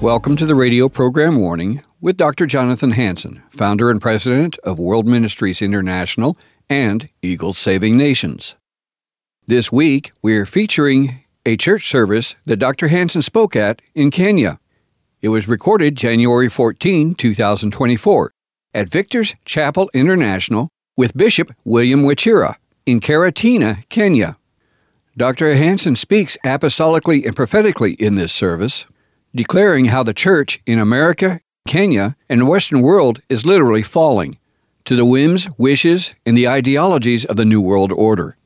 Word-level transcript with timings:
Welcome 0.00 0.36
to 0.36 0.46
the 0.46 0.54
radio 0.54 0.88
program 0.88 1.40
Warning 1.40 1.82
with 2.00 2.16
Dr. 2.16 2.46
Jonathan 2.46 2.92
Hansen, 2.92 3.42
founder 3.48 3.90
and 3.90 4.00
president 4.00 4.56
of 4.58 4.78
World 4.78 5.08
Ministries 5.08 5.60
International 5.60 6.38
and 6.70 7.08
Eagles 7.20 7.58
Saving 7.58 7.96
Nations. 7.96 8.54
This 9.48 9.72
week, 9.72 10.12
we're 10.22 10.46
featuring 10.46 11.24
a 11.44 11.56
church 11.56 11.88
service 11.88 12.36
that 12.46 12.58
Dr. 12.58 12.86
Hansen 12.86 13.22
spoke 13.22 13.56
at 13.56 13.82
in 13.92 14.12
Kenya. 14.12 14.60
It 15.20 15.30
was 15.30 15.48
recorded 15.48 15.96
January 15.96 16.48
14, 16.48 17.16
2024, 17.16 18.32
at 18.74 18.88
Victor's 18.88 19.34
Chapel 19.44 19.90
International 19.92 20.68
with 20.96 21.16
Bishop 21.16 21.52
William 21.64 22.04
Wachira 22.04 22.54
in 22.86 23.00
Karatina, 23.00 23.86
Kenya. 23.88 24.36
Dr. 25.16 25.56
Hansen 25.56 25.96
speaks 25.96 26.38
apostolically 26.44 27.26
and 27.26 27.34
prophetically 27.34 27.94
in 27.94 28.14
this 28.14 28.32
service, 28.32 28.86
declaring 29.34 29.86
how 29.86 30.02
the 30.02 30.14
church 30.14 30.60
in 30.66 30.78
America, 30.78 31.40
Kenya, 31.66 32.16
and 32.28 32.40
the 32.40 32.46
Western 32.46 32.80
world 32.80 33.20
is 33.28 33.46
literally 33.46 33.82
falling 33.82 34.38
to 34.84 34.96
the 34.96 35.04
whims, 35.04 35.48
wishes, 35.58 36.14
and 36.24 36.36
the 36.36 36.48
ideologies 36.48 37.24
of 37.24 37.36
the 37.36 37.44
New 37.44 37.60
World 37.60 37.92
Order 37.92 38.38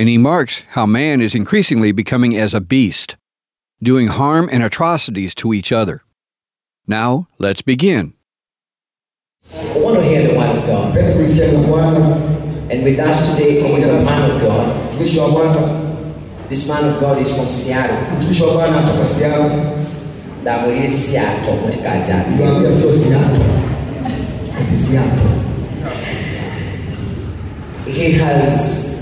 and 0.00 0.08
he 0.08 0.16
marks 0.16 0.62
how 0.70 0.86
man 0.86 1.20
is 1.20 1.34
increasingly 1.34 1.92
becoming 1.92 2.34
as 2.34 2.54
a 2.54 2.60
beast, 2.60 3.18
doing 3.82 4.08
harm 4.08 4.48
and 4.50 4.62
atrocities 4.62 5.34
to 5.34 5.52
each 5.52 5.72
other. 5.72 6.02
Now, 6.86 7.28
let's 7.38 7.60
begin. 7.60 8.14
I 9.52 9.76
want 9.76 9.96
to 9.96 10.04
hear 10.04 10.26
the 10.26 10.38
word 10.38 10.56
of 10.56 10.66
God. 10.66 10.94
Napenda 10.94 11.12
kuisikia 11.12 11.52
neno 11.52 11.60
la 11.60 11.68
Bwana. 11.68 12.70
And 12.70 12.84
with 12.84 12.98
us 12.98 13.30
today 13.30 13.74
is 13.74 13.86
a 13.86 14.10
man 14.10 14.30
of 14.30 14.40
God. 14.40 14.94
Mtumishi 14.94 15.18
wa 15.20 16.48
This 16.48 16.66
man 16.66 16.84
of 16.94 17.00
God 17.00 17.18
is 17.18 17.34
from 17.34 17.50
Seattle. 17.50 17.96
Mtumishi 20.42 20.56
wa 20.56 20.70
Bwana 20.70 20.80
atoka 20.80 20.80
Siaro. 20.80 20.80
Ndamwirire 20.82 20.88
ti 20.88 20.98
Seattle 20.98 21.56
katika 21.66 21.92
ajali. 21.92 22.30
Niliwaambia 22.30 22.70
sio 22.70 22.92
Siaro, 22.92 23.44
ati 24.60 24.76
Siaro. 24.84 25.30
He 27.96 28.12
has 28.12 29.00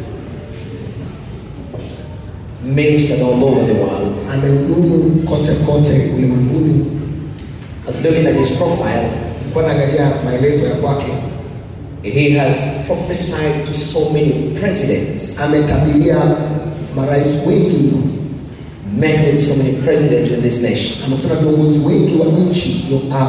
ministered 2.65 3.23
all 3.23 3.43
over 3.45 3.67
the 3.67 3.73
world. 3.81 4.15
Amehudumu 4.33 5.23
kote 5.27 5.53
kote 5.67 6.11
ulimwenguni. 6.17 6.85
I 7.85 7.87
was 7.87 8.05
looking 8.05 8.27
at 8.27 8.35
his 8.37 8.51
profile. 8.53 9.09
Nilikuwa 9.41 9.65
naangalia 9.67 10.11
maelezo 10.25 10.65
ya 10.67 10.75
kwake. 10.75 11.13
He 12.03 12.31
has 12.39 12.57
prophesied 12.87 13.65
to 13.67 13.75
so 13.75 14.11
many 14.13 14.55
presidents, 14.61 15.39
Ametabiria 15.41 16.17
marais 16.97 17.27
wengi 17.47 17.77
mno. 17.77 18.03
Met 18.97 19.21
with 19.27 19.37
so 19.39 19.55
many 19.57 19.73
presidents 19.85 20.31
in 20.33 20.43
this 20.43 20.63
nation, 20.63 21.03
Amekutana 21.07 21.35
na 21.35 21.41
viongozi 21.41 21.79
wengi 21.87 22.17
wa 22.19 22.27
nchi, 22.27 22.85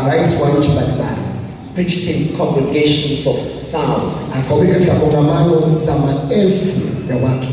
rais 0.07 0.29
wa 0.41 0.49
nchi 0.59 0.69
mbalimbali. 0.71 1.21
preached 1.75 2.03
in 2.15 2.37
congregations 2.37 3.27
of 3.27 3.35
thousands. 3.71 4.13
Akahubiri 4.35 4.73
katika 4.73 4.93
kongamano 4.95 5.61
za 5.85 5.95
maelfu 5.97 6.79
ya 7.09 7.15
watu. 7.15 7.47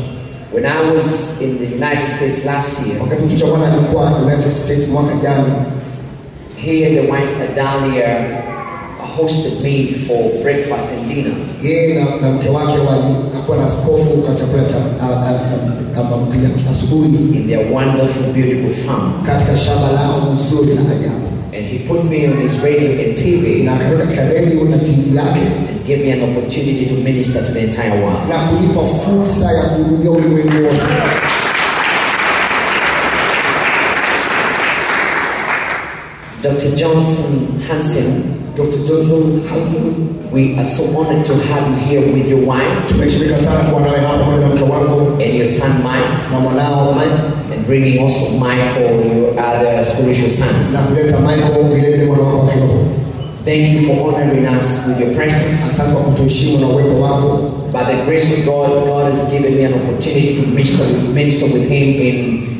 When 0.53 0.65
I 0.65 0.95
was 0.95 1.41
in 1.41 1.57
the 1.57 1.65
United 1.75 2.07
States 2.07 2.45
last 2.45 2.71
year, 2.87 3.01
Wakati 3.01 3.21
mtumishi 3.23 3.43
alikuwa 3.45 4.19
United 4.25 4.51
States 4.51 4.87
mwaka 4.89 5.15
jana, 5.15 5.55
he 6.55 6.85
and 6.85 6.95
the 6.95 7.11
wife 7.11 7.33
Adalia 7.51 8.07
hosted 9.17 9.61
me 9.63 9.91
for 10.07 10.21
breakfast 10.43 10.85
and 10.93 11.09
dinner. 11.15 11.35
yeye 11.63 11.93
na, 12.21 12.29
mke 12.31 12.49
wake 12.49 12.77
walikuwa 12.89 13.57
kwa 14.25 14.35
chakula 14.35 14.63
cha 14.63 14.77
asubuhi 16.71 17.07
in 17.35 17.47
their 17.47 17.71
wonderful, 17.73 18.33
beautiful 18.33 18.69
farm. 18.69 19.13
katika 19.25 19.57
shamba 19.57 19.91
lao 19.91 20.33
nzuri 20.33 20.75
la 20.75 20.81
ajabu, 20.81 21.27
And 21.57 21.65
he 21.65 21.77
put 21.87 22.03
me 22.03 22.27
on 22.27 22.37
his 22.41 22.53
radio 22.63 22.89
and 23.05 23.15
TV 23.17 23.63
na 23.63 23.73
akaweka 23.75 24.03
katika 24.05 24.29
redio 24.29 24.63
na 24.65 24.77
TV 24.77 25.15
yake 25.15 25.39
and 25.39 25.87
gave 25.87 26.03
me 26.05 26.11
an 26.13 26.21
opportunity 26.23 26.85
to 26.85 26.93
minister 26.93 27.41
to 27.45 27.51
the 27.53 27.59
entire 27.59 27.89
world. 28.01 28.19
na 28.29 28.35
kunipa 28.39 28.85
fursa 28.85 29.51
ya 29.51 29.63
kuhudumia 29.63 30.11
ulimwengu 30.11 30.63
wote. 30.67 30.85
Dr. 36.41 36.75
Johnson 36.75 37.59
Hansen, 37.65 38.53
Dr. 38.55 38.85
Johnson 38.85 39.41
Hansen, 39.47 40.31
we 40.31 40.57
are 40.57 40.63
so 40.63 40.83
honored 40.99 41.25
to 41.25 41.33
have 41.49 41.65
you 41.71 41.75
here 41.85 42.01
with 42.13 42.27
your 42.27 42.45
wife 42.45 42.87
tumeheshimika 42.87 43.37
sana 43.37 43.59
kuwa 43.59 43.81
nawe 43.81 43.99
hapa 43.99 44.17
pamoja 44.17 44.47
na 44.47 44.47
mke 44.55 44.63
wako 44.63 45.01
and 45.23 45.35
your 45.35 45.47
son 45.47 45.71
Mike, 45.83 46.31
na 46.31 46.39
mwanao 46.39 46.93
Mike 46.95 47.21
and 47.53 47.65
bringing 47.67 47.99
also 48.03 48.25
Michael, 48.31 49.17
your 49.17 49.29
other 49.39 49.83
spiritual 49.83 50.29
son. 50.29 50.47
na 50.73 50.79
kuleta 50.81 51.19
Michael 51.19 51.63
vile 51.73 51.91
vile 51.91 52.05
mwana 52.05 52.23
wako 52.23 52.37
wa 52.39 52.47
kiroho. 52.51 52.77
Thank 53.47 53.71
you 53.71 53.87
for 53.87 54.11
honoring 54.11 54.45
us 54.45 54.87
with 54.87 54.99
your 54.99 55.15
presence. 55.15 55.63
Asante 55.71 55.91
kwa 55.93 56.01
kutuheshimu 56.01 56.59
na 56.59 56.67
uwepo 56.67 57.01
wako. 57.01 57.51
By 57.73 57.83
the 57.95 58.05
grace 58.05 58.27
of 58.33 58.45
God, 58.45 58.69
God 58.85 59.03
has 59.13 59.31
given 59.31 59.55
me 59.55 59.65
an 59.65 59.73
opportunity 59.73 60.35
to 60.35 60.41
minister, 60.47 60.83
minister 61.13 61.45
with 61.53 61.69
him 61.69 61.87
in, 62.07 62.17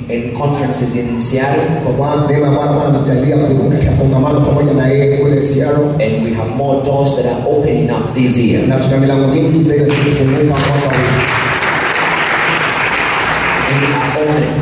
in 0.09 0.34
conferences 0.38 0.96
in 0.96 1.20
Seattle. 1.22 1.64
Kwa 1.84 1.92
Bwana, 1.94 2.28
neema 2.28 2.52
Bwana 2.52 2.72
Bwana 2.72 2.98
amejalia 3.00 3.38
kuhudumu 3.38 3.70
katika 3.70 3.92
kongamano 3.92 4.42
pamoja 4.42 4.74
na 4.74 4.88
yeye 4.88 5.18
kule 5.18 5.42
Seattle, 5.42 5.86
And 6.06 6.24
we 6.25 6.34
have 6.34 6.50
more 6.58 6.86
doors 6.86 7.16
that 7.16 7.25
are 7.25 7.42
opening 7.58 7.92
up 7.92 8.14
this 8.16 8.38
year. 8.38 8.68
na 8.68 8.75
tuna 8.80 8.98
milango 8.98 9.28
mingi 9.28 9.64
zaidi 9.64 9.84
zikifunguka 9.86 10.44
mwaka 10.68 10.96
huu. 10.98 11.16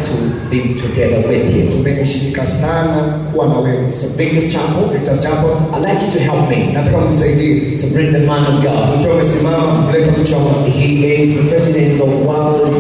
To 0.08 0.12
be 0.50 0.60
together 0.76 1.20
with 1.30 1.56
you. 1.56 1.68
tumeheshimika 1.72 2.46
sana 2.46 2.98
kuwa 3.34 3.48
na 3.48 3.58
wewe. 3.60 3.92
So, 3.92 4.08
Victor's 4.18 4.52
Chapel, 4.54 4.84
Victor 4.94 5.16
Chapo, 5.24 5.50
I'd 5.76 5.84
like 5.90 6.00
you 6.06 6.12
to 6.12 6.20
help 6.20 6.50
me 6.50 6.74
nataka 6.74 6.98
mnisaidie 6.98 7.78
to 7.82 7.88
bring 7.88 8.12
the 8.12 8.20
man 8.20 8.44
of 8.48 8.64
God. 8.64 8.78
ukiwa 8.96 9.14
umesimama 9.14 9.58
kuleta 9.86 10.12
mtu 10.22 10.34
wa 10.34 10.40
Mungu. 10.40 10.72
He 10.80 11.24
is 11.24 11.36
the 11.36 11.44
president 11.50 12.02
of 12.02 12.10
World 12.28 12.76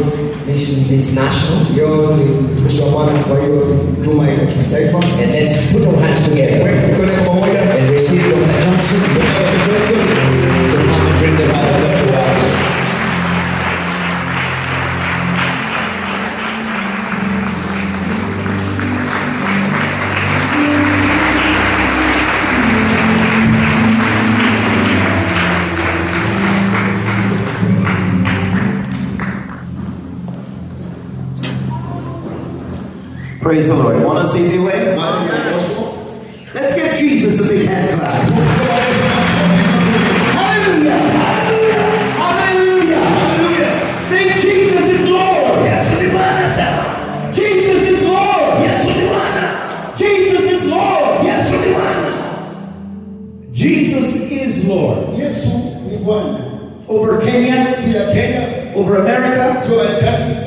Missions 0.47 0.91
International. 0.91 1.59
Hiyo 1.73 2.15
ni 2.17 2.25
mtumishi 2.53 2.81
wa 2.81 2.89
Bwana, 2.89 3.19
kwa 3.27 3.39
hiyo 3.39 3.55
huduma 3.95 4.23
ya 4.29 4.45
kimataifa. 4.45 4.97
And 5.23 5.31
let's 5.35 5.55
put 5.71 5.81
our 5.87 5.99
hands 6.03 6.23
together 6.29 6.63
Weka 6.63 6.87
mikono 6.87 7.11
yako 7.13 7.25
pamoja. 7.25 7.59
and 7.77 7.89
receive 7.91 8.23
Dr. 8.29 8.53
Johnson 8.65 8.99
Dr. 9.15 9.59
Johnson, 9.65 9.99
to 10.71 10.77
come 10.77 11.07
and 11.07 11.19
bring 11.19 11.35
the 11.37 11.45
man 11.53 11.65
of 11.73 11.81
God 11.81 11.95
to 12.01 12.07
us. 12.13 12.84
Praise 33.45 33.67
the 33.67 33.75
Lord. 33.75 34.03
Want 34.03 34.25
to 34.25 34.31
see 34.33 34.57
the 34.57 34.63
way? 34.63 34.95
Let's 36.55 36.73
give 36.73 36.95
Jesus 36.97 37.45
a 37.45 37.53
big 37.53 37.67
hand 37.67 37.99
clap. 37.99 38.11
Hallelujah. 40.33 40.97
Hallelujah. 42.17 43.05
Hallelujah. 43.05 44.07
Say 44.07 44.41
Jesus 44.41 44.87
is 44.89 45.07
Lord. 45.11 45.61
Yes, 45.61 45.91
Jesus 47.35 47.81
is 47.87 48.07
Lord. 48.07 48.61
Yes, 48.61 48.87
Jesus 49.95 50.43
is 50.45 50.67
Lord. 50.67 51.23
Yes, 51.23 51.45
Jesus 53.53 54.31
is 54.31 54.67
Lord. 54.67 55.13
Yes, 55.19 55.45
Over 56.89 57.21
Kenya. 57.21 57.75
Kenya. 58.11 58.73
Over 58.75 58.95
America. 59.01 59.61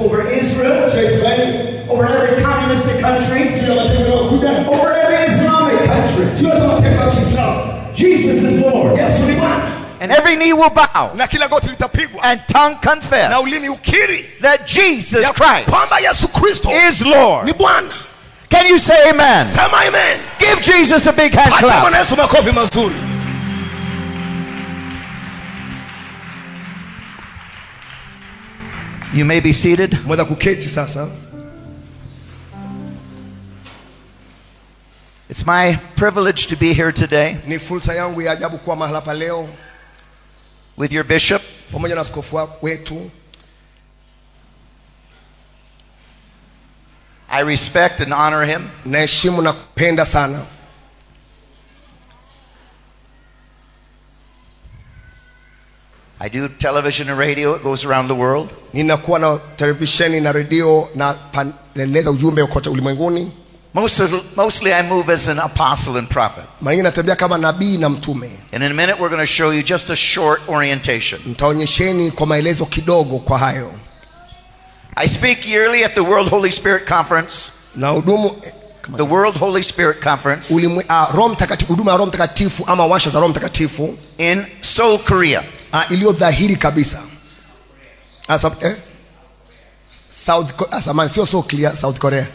Over 0.02 0.28
Israel 0.28 1.67
over 1.90 2.06
every 2.06 2.42
communistic 2.42 3.00
country, 3.00 3.60
juu 3.60 3.68
ya 3.68 3.74
mataifa 3.74 4.00
yanayokuja, 4.02 4.50
over 4.68 4.92
every 5.02 5.34
Islamic 5.34 5.78
country. 5.86 6.24
juu 6.40 6.48
ya 6.48 6.54
mataifa. 6.54 7.78
Jesus 7.94 8.42
is 8.42 8.62
Lord. 8.62 8.96
Yes, 8.96 9.20
ni 9.26 9.34
Bwana 9.34 9.64
And 10.00 10.12
every 10.12 10.36
knee 10.36 10.52
will 10.52 10.70
bow 10.70 11.10
na 11.16 11.26
kila 11.26 11.48
goti 11.48 11.68
litapigwa 11.68 12.22
and 12.22 12.40
tongue 12.46 12.76
confess 12.80 13.30
na 13.30 13.40
ulimi 13.40 13.68
ukiri 13.68 14.24
that 14.40 14.64
Jesus 14.66 15.26
Christ 15.32 15.68
kwamba 15.70 15.98
yesu 16.00 16.28
kristo 16.28 16.70
is 16.88 17.04
Lord. 17.04 17.52
Can 18.50 18.66
you 18.66 18.78
say 18.78 19.10
amen? 19.10 19.46
amen 19.58 20.20
Give 20.38 20.60
Jesus 20.62 21.06
a 21.06 21.12
big 21.12 21.34
hand 21.34 21.52
clap. 21.52 21.82
bwana 21.82 21.98
yesu 21.98 22.16
makofi 22.16 22.52
You 29.12 29.24
may 29.24 29.40
be 29.40 29.52
seated. 29.52 29.98
It's 35.28 35.44
my 35.44 35.76
privilege 35.96 36.46
to 36.46 36.56
be 36.56 36.72
here 36.72 36.92
today 36.92 37.36
ni 37.46 37.58
fursa 37.58 37.94
yangu 37.94 38.22
ya 38.22 38.32
ajabu 38.32 38.58
kuwa 38.58 38.76
mahala 38.76 39.00
pa 39.00 39.14
leo. 39.14 39.48
with 40.76 40.92
your 40.92 41.04
bishop, 41.04 41.42
pamoja 41.72 41.94
na 41.94 42.00
askofu 42.00 42.48
wetu. 42.62 43.10
I 47.28 47.42
respect 47.42 48.00
and 48.00 48.12
honor 48.12 48.44
him. 48.46 48.70
naheshimu 48.84 49.42
na 49.42 49.52
kupenda 49.52 50.04
sana. 50.04 50.46
I 56.20 56.28
do 56.28 56.48
television 56.48 57.08
and 57.08 57.18
radio, 57.18 57.54
it 57.54 57.62
goes 57.62 57.84
around 57.84 58.08
the 58.08 58.14
world. 58.14 58.52
ninakuwa 58.72 59.18
na 59.18 59.38
televisheni 59.56 60.20
na 60.20 60.32
redio 60.32 60.88
na 60.94 61.14
pan- 61.32 61.52
ujumbe 62.10 62.46
kote 62.46 62.70
ulimwenguni 62.70 63.32
Most 63.78 64.00
of, 64.00 64.36
mostly, 64.36 64.72
I 64.72 64.82
move 64.82 65.08
as 65.12 65.28
an 65.28 65.38
apostle 65.38 65.96
and 65.98 66.08
prophet. 66.08 66.44
mara 66.60 66.76
nyingi 66.76 66.82
natembea 66.82 67.16
kama 67.16 67.38
nabii 67.38 67.78
na 67.78 67.88
mtume 67.88 68.30
And 68.52 68.62
in 68.64 68.70
a 68.72 68.74
minute, 68.74 68.98
we're 68.98 69.08
going 69.08 69.26
to 69.26 69.32
show 69.32 69.50
you 69.52 69.62
just 69.62 69.90
a 69.90 69.96
short 69.96 70.40
orientation. 70.48 71.20
nitaonyesheni 71.26 72.10
kwa 72.10 72.26
maelezo 72.26 72.66
kidogo 72.66 73.18
kwa 73.18 73.38
hayo 73.38 73.72
I 74.96 75.08
speak 75.08 75.46
yearly 75.46 75.84
at 75.84 75.94
the 75.94 76.00
World 76.00 76.30
Holy 76.30 76.50
Spirit 76.50 76.88
Conference, 76.88 77.52
na 77.76 77.88
hudumu 77.88 78.36
eh, 78.42 78.52
the 78.96 79.02
World 79.04 79.36
Holy 79.38 79.62
Spirit 79.62 80.00
Conference 80.02 80.54
ah, 80.88 81.06
Roho 81.14 81.28
Mtakatifu- 81.28 81.66
huduma 81.66 81.90
ya 81.90 81.96
roho 81.96 82.08
mtakatifu 82.08 82.64
ama 82.66 82.86
washa 82.86 83.10
za 83.10 83.18
roho 83.20 83.28
mtakatifu 83.28 83.98
in 84.18 84.46
Seoul, 84.60 84.98
Korea. 84.98 85.42
ah, 85.72 85.84
iliyo 85.90 86.12
dhahiri 86.12 86.56
kabisa 86.56 86.98
Asa, 88.28 88.50
eh? 88.60 88.76
South, 90.10 90.52
Ko- 90.52 90.68
ah, 90.70 91.08
sio 91.08 91.26
so 91.26 91.44
South 91.80 91.98
Korea 91.98 92.26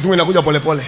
kizungu 0.00 0.14
inakuja 0.14 0.42
polepole 0.42 0.84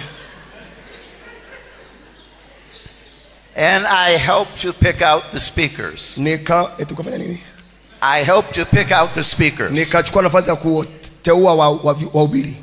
And 3.55 3.85
I 3.85 4.17
helped 4.17 4.61
to 4.61 4.73
pick 4.73 5.01
out 5.01 5.23
the 5.31 5.39
speakers. 5.39 6.17
nika 6.17 6.71
eh, 6.79 6.87
tukafanya 6.87 7.17
nini 7.17 7.39
I 8.01 8.23
helped 8.23 8.55
to 8.55 8.65
pick 8.65 8.91
out 8.91 9.13
the 9.13 9.23
speakers. 9.23 9.71
nikachukua 9.71 10.21
nafasi 10.21 10.49
ya 10.49 10.55
kuteua 10.55 11.55
wahubiri 11.55 12.05
wa, 12.05 12.11
wahubiri. 12.13 12.55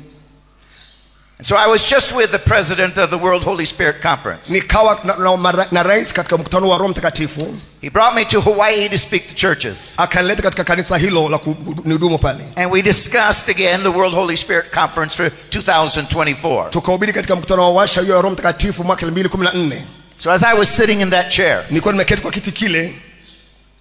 So 1.43 1.55
I 1.55 1.65
was 1.67 1.89
just 1.89 2.13
with 2.15 2.31
the 2.31 2.39
president 2.39 2.97
of 2.97 3.09
the 3.09 3.17
World 3.17 3.43
Holy 3.43 3.65
Spirit 3.65 3.99
Conference. 4.01 4.53
nikawa 4.53 4.99
na, 5.03 5.15
na, 5.17 5.51
na, 5.51 5.65
na 5.71 5.83
rais 5.83 6.13
katika 6.13 6.37
mkutano 6.37 6.69
wa 6.69 6.77
roho 6.77 6.89
mtakatifu 6.89 7.57
He 7.81 7.89
brought 7.89 8.15
me 8.15 8.25
to 8.25 8.41
Hawaii 8.41 8.89
to 8.89 8.97
speak 8.97 9.27
to 9.27 9.33
churches. 9.33 9.93
akanileta 9.97 10.43
katika 10.43 10.63
kanisa 10.63 10.97
hilo 10.97 11.29
la 11.29 11.37
kunihudumu 11.37 12.17
pale 12.17 12.43
And 12.55 12.71
we 12.71 12.81
discussed 12.81 13.49
again 13.49 13.81
the 13.83 13.89
World 13.89 14.13
Holy 14.15 14.37
Spirit 14.37 14.71
Conference 14.71 15.15
for 15.17 15.31
2024. 15.49 16.69
tukahubiri 16.69 17.13
katika 17.13 17.35
mkutano 17.35 17.61
wa 17.63 17.69
washa 17.81 18.01
hiyo 18.01 18.15
ya 18.15 18.21
roho 18.21 18.33
mtakatifu 18.33 18.83
mwaka 18.83 19.05
2014 19.05 19.81
So 20.17 20.31
as 20.31 20.43
I 20.43 20.53
was 20.57 20.75
sitting 20.77 21.01
in 21.01 21.09
that 21.09 21.29
chair, 21.29 21.63
nilikuwa 21.69 21.91
nimeketi 21.91 22.21
kwa 22.21 22.31
kiti 22.31 22.51
kile 22.51 22.95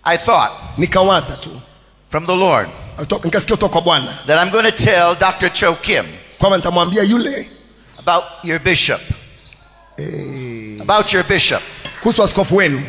I 0.04 0.18
thought 0.18 0.50
nikawaza 0.78 1.36
tu 1.36 1.60
from 2.10 2.26
the 2.26 2.36
Lord 2.36 2.68
nikasikia 3.24 3.56
kutoka 3.56 3.72
kwa 3.72 3.80
bwana 3.82 4.18
that 4.26 4.42
I'm 4.46 4.50
going 4.50 4.72
to 4.72 4.84
tell 4.84 5.14
Dr. 5.18 5.48
Cho 5.52 5.74
Kim 5.74 6.04
kwamba 6.40 6.56
nitamwambia 6.56 7.02
yule 7.02 7.50
about 7.98 8.24
your 8.42 8.58
bishop. 8.58 9.00
Eh. 9.98 10.80
About 10.82 11.12
your 11.14 11.24
bishop. 11.24 11.62
kuhusu 12.02 12.22
askofu 12.22 12.56
wenu 12.56 12.82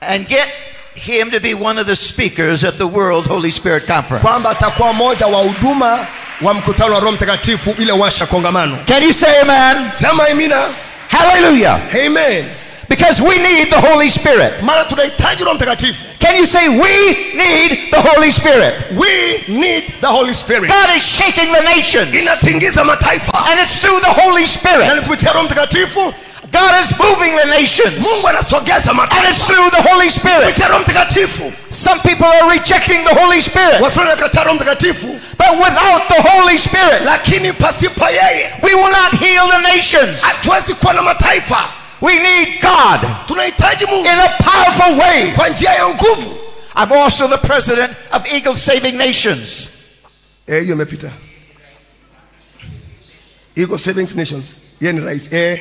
And 0.00 0.26
get 0.28 0.48
him 0.94 1.30
to 1.30 1.40
be 1.40 1.54
one 1.54 1.80
of 1.80 1.86
the 1.86 1.96
speakers 1.96 2.64
at 2.64 2.76
the 2.78 2.84
World 2.86 3.26
Holy 3.26 3.50
Spirit 3.52 3.86
Conference. 3.86 4.26
kwamba 4.28 4.50
atakuwa 4.50 4.92
mmoja 4.92 5.26
wa 5.26 5.42
huduma 5.42 6.06
wa 6.42 6.54
mkutano 6.54 6.94
wa 6.94 7.00
roho 7.00 7.12
mtakatifu 7.12 7.74
ile 7.78 7.92
washa 7.92 8.26
kongamano 8.26 8.78
Can 8.86 9.02
you 9.02 9.12
say 9.14 9.40
amen? 9.40 9.90
sema 9.90 10.28
amina 10.28 10.74
Hallelujah. 11.08 11.80
amen 12.06 12.48
Because 12.90 13.22
we 13.22 13.38
need 13.38 13.70
the 13.70 13.80
Holy 13.80 14.08
Spirit. 14.10 14.62
maana 14.62 14.84
tunahitaji 14.84 15.44
roho 15.44 15.54
mtakatifu 15.54 16.04
Can 16.18 16.36
you 16.36 16.46
say 16.46 16.68
we 16.68 17.16
need 17.34 17.90
the 17.90 18.00
Holy 18.00 18.32
Spirit? 18.32 18.74
we 18.96 19.44
need 19.48 19.92
the 20.00 20.06
holy 20.06 20.34
spirit 20.34 20.70
God 20.70 20.96
is 20.96 21.02
shaking 21.02 21.52
the 21.52 21.60
nations. 21.76 22.14
inatingiza 22.14 22.84
mataifa 22.84 23.46
And 23.50 23.60
it's 23.60 23.78
through 23.80 24.00
the 24.00 24.20
Holy 24.22 24.42
na 24.42 24.46
Spirit. 24.48 24.94
ni 24.94 25.00
kupitia 25.02 25.32
roho 25.32 25.44
mtakatifu 25.44 26.14
God 26.52 26.72
is 26.84 26.98
moving 26.98 27.36
the 27.36 27.44
nations. 27.46 27.94
And 27.96 29.28
it's 29.28 29.44
through 29.46 29.70
the 29.70 29.82
Holy 29.88 30.10
Spirit. 30.10 30.40
kupitia 30.46 30.68
roho 30.68 30.80
mtakatifu 30.80 31.52
Some 31.70 32.00
people 32.00 32.26
are 32.26 32.50
rejecting 32.50 33.04
the 33.04 33.14
Holy 33.14 33.42
Spirit. 33.42 33.80
watu 33.80 33.98
wanakataa 34.00 34.44
roho 34.44 34.54
mtakatifu 34.54 35.06
But 35.38 35.50
without 35.64 36.02
the 36.08 36.22
Holy 36.30 36.58
Spirit, 36.58 37.02
lakini 37.04 37.52
pasipo 37.52 38.08
yeye 38.08 38.52
we 38.62 38.74
will 38.74 38.90
not 38.92 39.20
heal 39.20 39.48
the 39.48 39.58
nations. 39.76 40.24
Hatuwezi 42.00 42.00
kuwa 42.00 42.00
na 42.00 42.00
mataifa 42.00 42.06
We 42.06 42.14
need 42.18 42.60
God 42.60 43.26
tunahitaji 43.26 43.86
mungu 43.86 44.06
in 44.08 44.18
a 44.20 44.28
powerful 44.28 44.98
way. 44.98 45.32
kwa 45.32 45.48
njia 45.48 45.70
ya 45.72 45.88
nguvu. 45.88 46.36
I'm 46.76 46.92
also 46.92 47.28
the 47.28 47.36
president 47.36 47.92
of 48.12 48.26
Eagle 48.32 48.54
Saving 48.56 48.92
Nations. 48.92 49.70
Eh, 50.46 50.62
hiyo 50.62 50.74
imepita. 50.74 51.10
Iko 53.56 53.78
savings 53.78 54.14
nations. 54.14 54.44
Yeye 54.80 54.92
ni 54.92 55.00
rais. 55.00 55.32
Eh, 55.32 55.60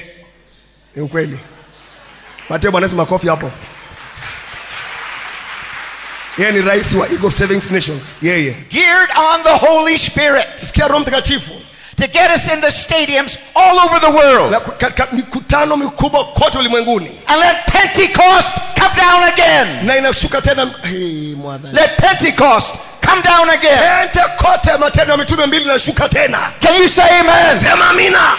ni 0.96 1.02
ukweli. 1.02 1.40
Patie 2.48 2.72
bwana 2.72 2.88
makofi 2.88 3.28
hapo. 3.28 3.52
Yeye 6.38 6.52
ni 6.52 6.62
rais 6.62 6.94
wa 6.96 7.08
Eagle 7.10 7.32
Savings 7.32 7.72
Nations. 7.72 8.02
Yeye. 8.22 8.56
Geared 8.70 9.10
on 9.18 9.44
the 9.44 9.58
Holy 9.68 9.98
Spirit. 9.98 10.48
Sikia 10.66 10.88
roho 10.88 11.00
mtakatifu 11.00 11.54
to 12.00 12.08
get 12.08 12.32
us 12.32 12.48
in 12.54 12.62
the 12.62 12.72
stadiums 12.72 13.38
all 13.56 13.80
over 13.80 14.00
the 14.02 14.10
world. 14.12 14.52
na 14.52 14.60
katika 14.60 15.08
mikutano 15.12 15.78
mikubwa 15.78 16.26
kote 16.26 16.58
ulimwenguni 16.58 17.12
And 17.28 17.40
let 17.42 17.56
Pentecost 17.72 18.56
come 18.80 18.96
down 18.96 19.24
again. 19.24 19.86
na 19.86 19.98
inashuka 19.98 20.42
tena 20.42 20.72
hey, 20.84 21.36
Let 21.74 21.98
Pentecost 21.98 22.76
come 23.10 23.22
down 23.22 23.50
again. 23.50 23.78
Pentekoste 23.80 24.78
matendo 24.80 25.12
ya 25.12 25.18
mitume 25.18 25.46
mbili 25.46 25.64
inashuka 25.64 26.10
tena 26.10 26.40
Can 26.62 26.76
you 26.76 26.90
say 26.90 27.20
amen? 27.20 27.60
sema 27.60 27.90
amina 27.90 28.38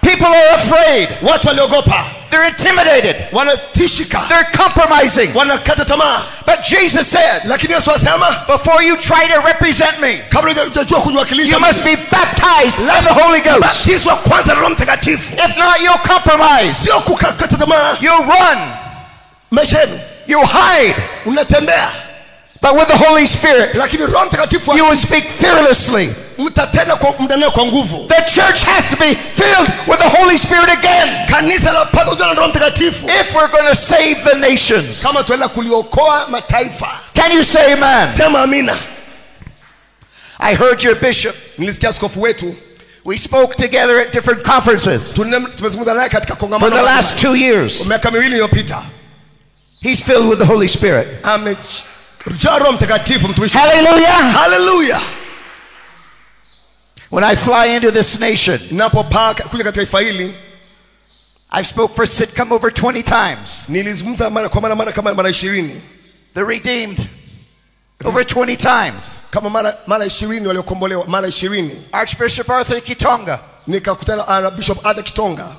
People 0.00 0.26
are 0.26 0.48
afraid. 0.54 1.08
watu 1.22 1.48
waliogopa 1.48 2.04
They're 2.30 2.48
intimidated. 2.48 3.16
wanatishika 3.32 4.20
They're 4.28 4.48
compromising. 4.56 5.30
wanakata 5.34 5.84
tamaa 5.84 6.22
But 6.46 6.60
Jesus 6.62 7.10
said, 7.10 7.42
lakini 7.44 7.74
Yesu 7.74 7.90
asema 7.92 8.26
before 8.46 8.84
you 8.86 8.96
try 8.96 9.28
to 9.34 9.40
represent 9.46 9.98
me, 10.00 10.18
kabla 10.28 10.54
hujajua 10.64 11.00
kujiwakilisha 11.00 11.52
you 11.54 11.60
must 11.60 11.82
be 11.84 11.96
baptized 11.96 12.80
in 12.80 13.04
the 13.04 13.12
Holy 13.22 13.40
Ghost. 13.40 13.60
batizwa 13.60 14.16
kwanza 14.16 14.54
na 14.54 14.60
roho 14.60 14.70
mtakatifu 14.70 15.34
If 15.34 15.56
not, 15.56 15.80
you'll 15.80 15.98
compromise. 16.14 16.74
sio 16.74 17.00
kukata 17.00 17.48
tamaa 17.56 17.96
You'll 18.00 18.24
run. 18.24 18.58
maisha 19.50 19.80
yenu 19.80 20.00
You'll 20.26 20.46
hide. 20.48 20.94
unatembea 21.26 21.88
But 22.62 22.72
with 22.74 22.88
the 22.88 22.96
Holy 23.06 23.26
Spirit, 23.26 23.74
lakini 23.74 24.06
roho 24.06 24.26
mtakatifu 24.26 24.76
you 24.78 24.84
will 24.86 24.96
speak 24.96 25.24
fearlessly. 25.40 26.12
Mtatenda 26.44 26.96
kwa 26.96 27.12
kwa 27.50 27.66
nguvu 27.66 28.06
The 28.08 28.22
church 28.34 28.64
has 28.64 28.88
to 28.90 28.96
be 28.96 29.14
filled 29.14 29.70
with 29.86 29.98
the 29.98 30.08
Holy 30.18 30.38
Spirit 30.38 30.68
again 30.68 31.26
kanisa 31.26 31.72
la 31.72 31.84
pasa 31.84 32.26
na 32.26 32.34
roho 32.34 32.48
mtakatifu 32.48 33.06
if 33.20 33.34
we're 33.34 33.48
going 33.48 33.68
to 33.68 33.74
save 33.76 34.14
the 34.24 34.34
nations. 34.34 35.02
kama 35.02 35.22
tuenda 35.22 35.48
kuliokoa 35.48 36.28
mataifa 36.28 36.88
Can 37.14 37.32
you 37.32 37.44
say 37.44 37.72
amen? 37.72 38.08
sema 38.16 38.42
amina 38.42 38.76
I 40.38 40.54
heard 40.54 40.82
your 40.82 40.94
bishop. 40.94 41.36
nilisikia 41.58 41.88
askofu 41.90 42.22
wetu 42.22 42.54
We 43.04 43.18
spoke 43.18 43.54
together 43.56 43.98
at 44.00 44.12
different 44.12 44.42
conferences 44.42 45.14
Tune- 45.14 45.46
tumezungumza 45.56 45.94
naye 45.94 46.08
katika 46.08 46.36
for 46.36 46.70
the 46.70 46.82
last 46.82 47.18
two 47.20 47.36
years. 47.36 47.86
miaka 47.86 48.10
miwili 48.10 48.30
iliyopita 48.30 48.82
He's 49.82 50.04
filled 50.04 50.26
with 50.26 50.38
the 50.38 50.44
Holy 50.44 50.68
Spirit. 50.68 51.08
amejaa 51.22 52.58
roho 52.58 52.72
mtakatifu 52.72 53.28
mtumishi 53.28 53.58
Hallelujah. 53.58 55.00
When 57.10 57.24
I 57.24 57.34
fly 57.36 57.66
into 57.76 57.90
this 57.90 58.20
nation, 58.20 58.60
ninapopaa 58.70 59.34
kuja 59.34 59.64
katika 59.64 59.72
taifa 59.72 60.00
hili 60.00 60.34
I've 61.52 61.66
spoke 61.66 61.94
for 61.94 62.06
CITAM 62.06 62.52
over 62.52 62.70
20 62.72 63.02
times. 63.02 63.68
nilizungumza 63.68 64.30
mara 64.30 64.48
kwa 64.48 64.60
mara 64.60 64.76
mara 64.76 64.92
kama 64.92 65.14
mara 65.14 65.30
ishirini 65.30 65.80
The 66.34 66.44
redeemed 66.44 67.08
over 68.04 68.24
20 68.24 68.56
times. 68.56 69.22
kama 69.30 69.50
mara 69.50 69.76
mara 69.86 70.06
ishirini 70.06 70.46
waliokombolewa 70.46 71.06
mara 71.06 71.28
ishirini 71.28 71.84
Archbishop 71.92 72.50
Arthur 72.50 72.80
Kitonga, 72.80 73.40
nikakutana 73.66 74.40
na 74.40 74.50
bishop 74.50 74.86
Arthur 74.86 75.04
Kitonga 75.04 75.56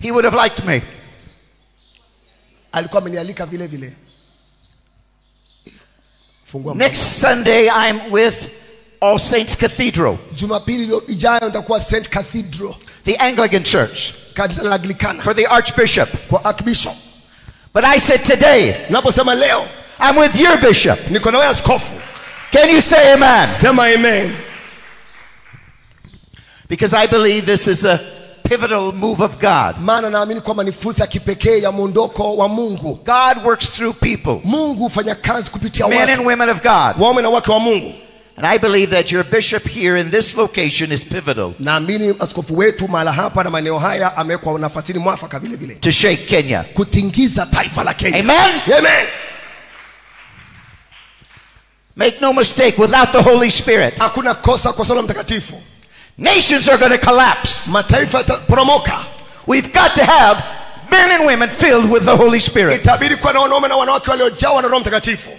he 0.00 0.10
would 0.10 0.24
have 0.24 0.36
liked 0.44 0.64
me. 0.64 0.82
alikuwa 2.72 3.02
amenialika 3.02 3.46
vile 3.46 3.66
vile 3.66 3.92
fungua. 6.44 6.74
Next 6.74 7.20
Sunday, 7.20 7.68
I'm 7.68 8.12
with 8.12 8.34
All 9.00 9.18
Saints 9.18 9.56
Cathedral, 9.56 10.16
jumapili 10.34 10.90
ijayo 11.06 11.40
nitakuwa 11.46 11.80
st 11.80 12.08
cathedral. 12.08 12.74
The 13.04 13.16
Anglican 13.16 13.62
Church, 13.64 14.12
kanisa 14.34 14.62
la 14.62 14.74
anglikana. 14.74 15.22
For 15.22 15.34
the 15.36 15.46
Archbishop. 15.46 16.08
kwa 16.28 16.44
archbishop. 16.44 16.94
But 17.74 17.84
I 17.84 17.98
said 18.00 18.24
today, 18.24 18.86
naposema 18.90 19.34
leo 19.34 19.64
I'm 20.00 20.16
with 20.16 20.34
your 20.36 20.56
bishop. 20.58 20.98
niko 21.10 21.30
na 21.30 21.38
wewe 21.38 21.50
askofu. 21.50 21.92
Can 22.52 22.70
you 22.70 22.80
say 22.80 23.12
amen? 23.12 23.50
sema 23.50 23.86
amen. 23.94 24.34
Because 26.68 26.92
I 26.94 27.06
believe 27.06 27.46
this 27.46 27.66
is 27.68 27.84
a 27.84 27.98
pivotal 28.44 28.92
move 28.92 29.20
of 29.22 29.38
God. 29.38 29.76
maana 29.80 30.10
naamini 30.10 30.40
kwamba 30.40 30.64
ni 30.64 30.72
fursa 30.72 31.06
kipekee 31.06 31.60
ya 31.60 31.72
mwondoko 31.72 32.36
wa 32.36 32.48
mungu. 32.48 33.00
God 33.04 33.44
works 33.44 33.70
through 33.72 33.94
people, 34.00 34.40
mungu 34.44 34.82
hufanya 34.82 35.14
kazi 35.14 35.50
kupitia 35.50 35.88
men 35.88 36.10
and 36.10 36.26
women 36.26 36.48
of 36.48 36.62
God. 36.62 36.96
waume 37.02 37.22
na 37.22 37.28
wake 37.30 37.50
wa 37.52 37.60
mungu 37.60 37.92
And 38.38 38.46
I 38.46 38.56
believe 38.58 38.90
that 38.90 39.10
your 39.10 39.24
bishop 39.24 39.64
here 39.64 39.96
in 39.96 40.10
this 40.10 40.36
location 40.36 40.92
is 40.92 41.04
pivotal 41.04 41.54
naamini 41.58 42.14
askofu 42.20 42.56
wetu 42.58 42.88
mahala 42.88 43.12
hapa 43.12 43.44
na 43.44 43.50
maeneo 43.50 43.78
haya 43.78 44.16
amewekwa 44.16 44.58
nafasini 44.58 44.98
mwafaka 44.98 45.38
vile 45.38 45.56
vile 45.56 45.74
to 45.74 45.90
shake 45.90 46.16
Kenya. 46.26 46.62
kutingiza 46.74 47.46
taifa 47.46 47.84
la 47.84 47.94
kenya 47.94 48.18
Amen? 48.18 48.60
Amen. 48.78 49.06
Make 51.96 52.20
no 52.20 52.32
mistake, 52.32 52.78
without 52.78 53.10
the 53.12 53.22
Holy 53.22 53.50
Spirit, 53.50 53.94
hakuna 53.98 54.34
kosa 54.34 54.72
kwa 54.72 54.86
sala 54.86 55.02
mtakatifu 55.02 55.62
nations 56.18 56.68
are 56.68 56.78
going 56.78 56.98
to 56.98 57.06
collapse. 57.06 57.70
mataifa 57.70 58.18
yataporomoka 58.18 58.98
We've 59.46 59.72
got 59.72 59.94
to 59.94 60.04
have 60.04 60.42
men 60.90 61.10
and 61.10 61.24
women 61.26 61.48
filled 61.50 61.90
with 61.90 62.04
the 62.04 62.16
Holy 62.16 62.40
Spirit. 62.40 62.80
itabidi 62.80 63.16
kuwa 63.16 63.32
na 63.32 63.40
wanaume 63.40 63.68
na 63.68 63.76
wanawake 63.76 64.10
waliojawa 64.10 64.62
na 64.62 64.68
roho 64.68 64.80
mtakatifu 64.80 65.30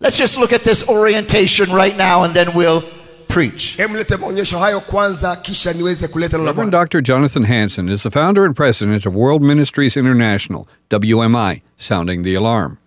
Let's 0.00 0.18
just 0.18 0.38
look 0.38 0.52
at 0.52 0.62
this 0.62 0.88
orientation 0.88 1.72
right 1.72 1.96
now 1.96 2.24
and 2.24 2.34
then 2.34 2.54
we'll 2.54 2.82
preach. 3.28 3.76
hebu 3.76 3.96
lete 3.96 4.16
maonyesho 4.16 4.58
hayo 4.58 4.80
kwanza 4.80 5.36
kisha 5.36 5.72
niweze 5.72 6.08
kuleta 6.08 6.36
neno 6.36 6.44
la 6.44 6.50
Reverend 6.50 6.72
Dr. 6.72 7.00
Jonathan 7.00 7.44
Hansen 7.44 7.88
is 7.88 8.02
the 8.02 8.10
founder 8.10 8.44
and 8.44 8.56
president 8.56 9.06
of 9.06 9.14
World 9.14 9.42
Ministries 9.42 9.96
International, 9.96 10.66
WMI, 10.90 11.62
sounding 11.76 12.22
the 12.22 12.34
alarm. 12.34 12.78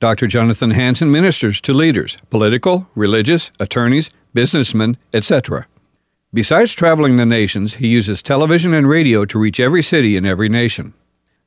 Dr. 0.00 0.26
Jonathan 0.28 0.70
Hansen 0.70 1.10
ministers 1.10 1.60
to 1.60 1.72
leaders, 1.72 2.16
political, 2.30 2.86
religious, 2.94 3.50
attorneys, 3.60 4.10
businessmen, 4.34 4.96
etc. 5.12 5.66
Besides 6.32 6.74
traveling 6.74 7.16
the 7.16 7.26
nations, 7.26 7.74
he 7.74 7.88
uses 7.88 8.22
television 8.22 8.74
and 8.74 8.88
radio 8.88 9.24
to 9.24 9.38
reach 9.40 9.58
every 9.58 9.82
city 9.82 10.16
in 10.16 10.26
every 10.26 10.48
nation. 10.48 10.92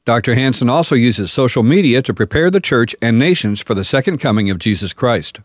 Dr. 0.04 0.34
Hansen 0.34 0.68
also 0.68 0.96
uses 0.96 1.32
social 1.32 1.62
media 1.62 2.02
to 2.02 2.12
prepare 2.12 2.50
the 2.50 2.60
church 2.60 2.96
and 3.04 3.20
nations 3.20 3.62
for 3.62 3.76
the 3.76 3.84
second 3.84 4.18
coming 4.18 4.50
of 4.50 4.58
Jesus 4.58 4.94
Christ. 4.94 5.42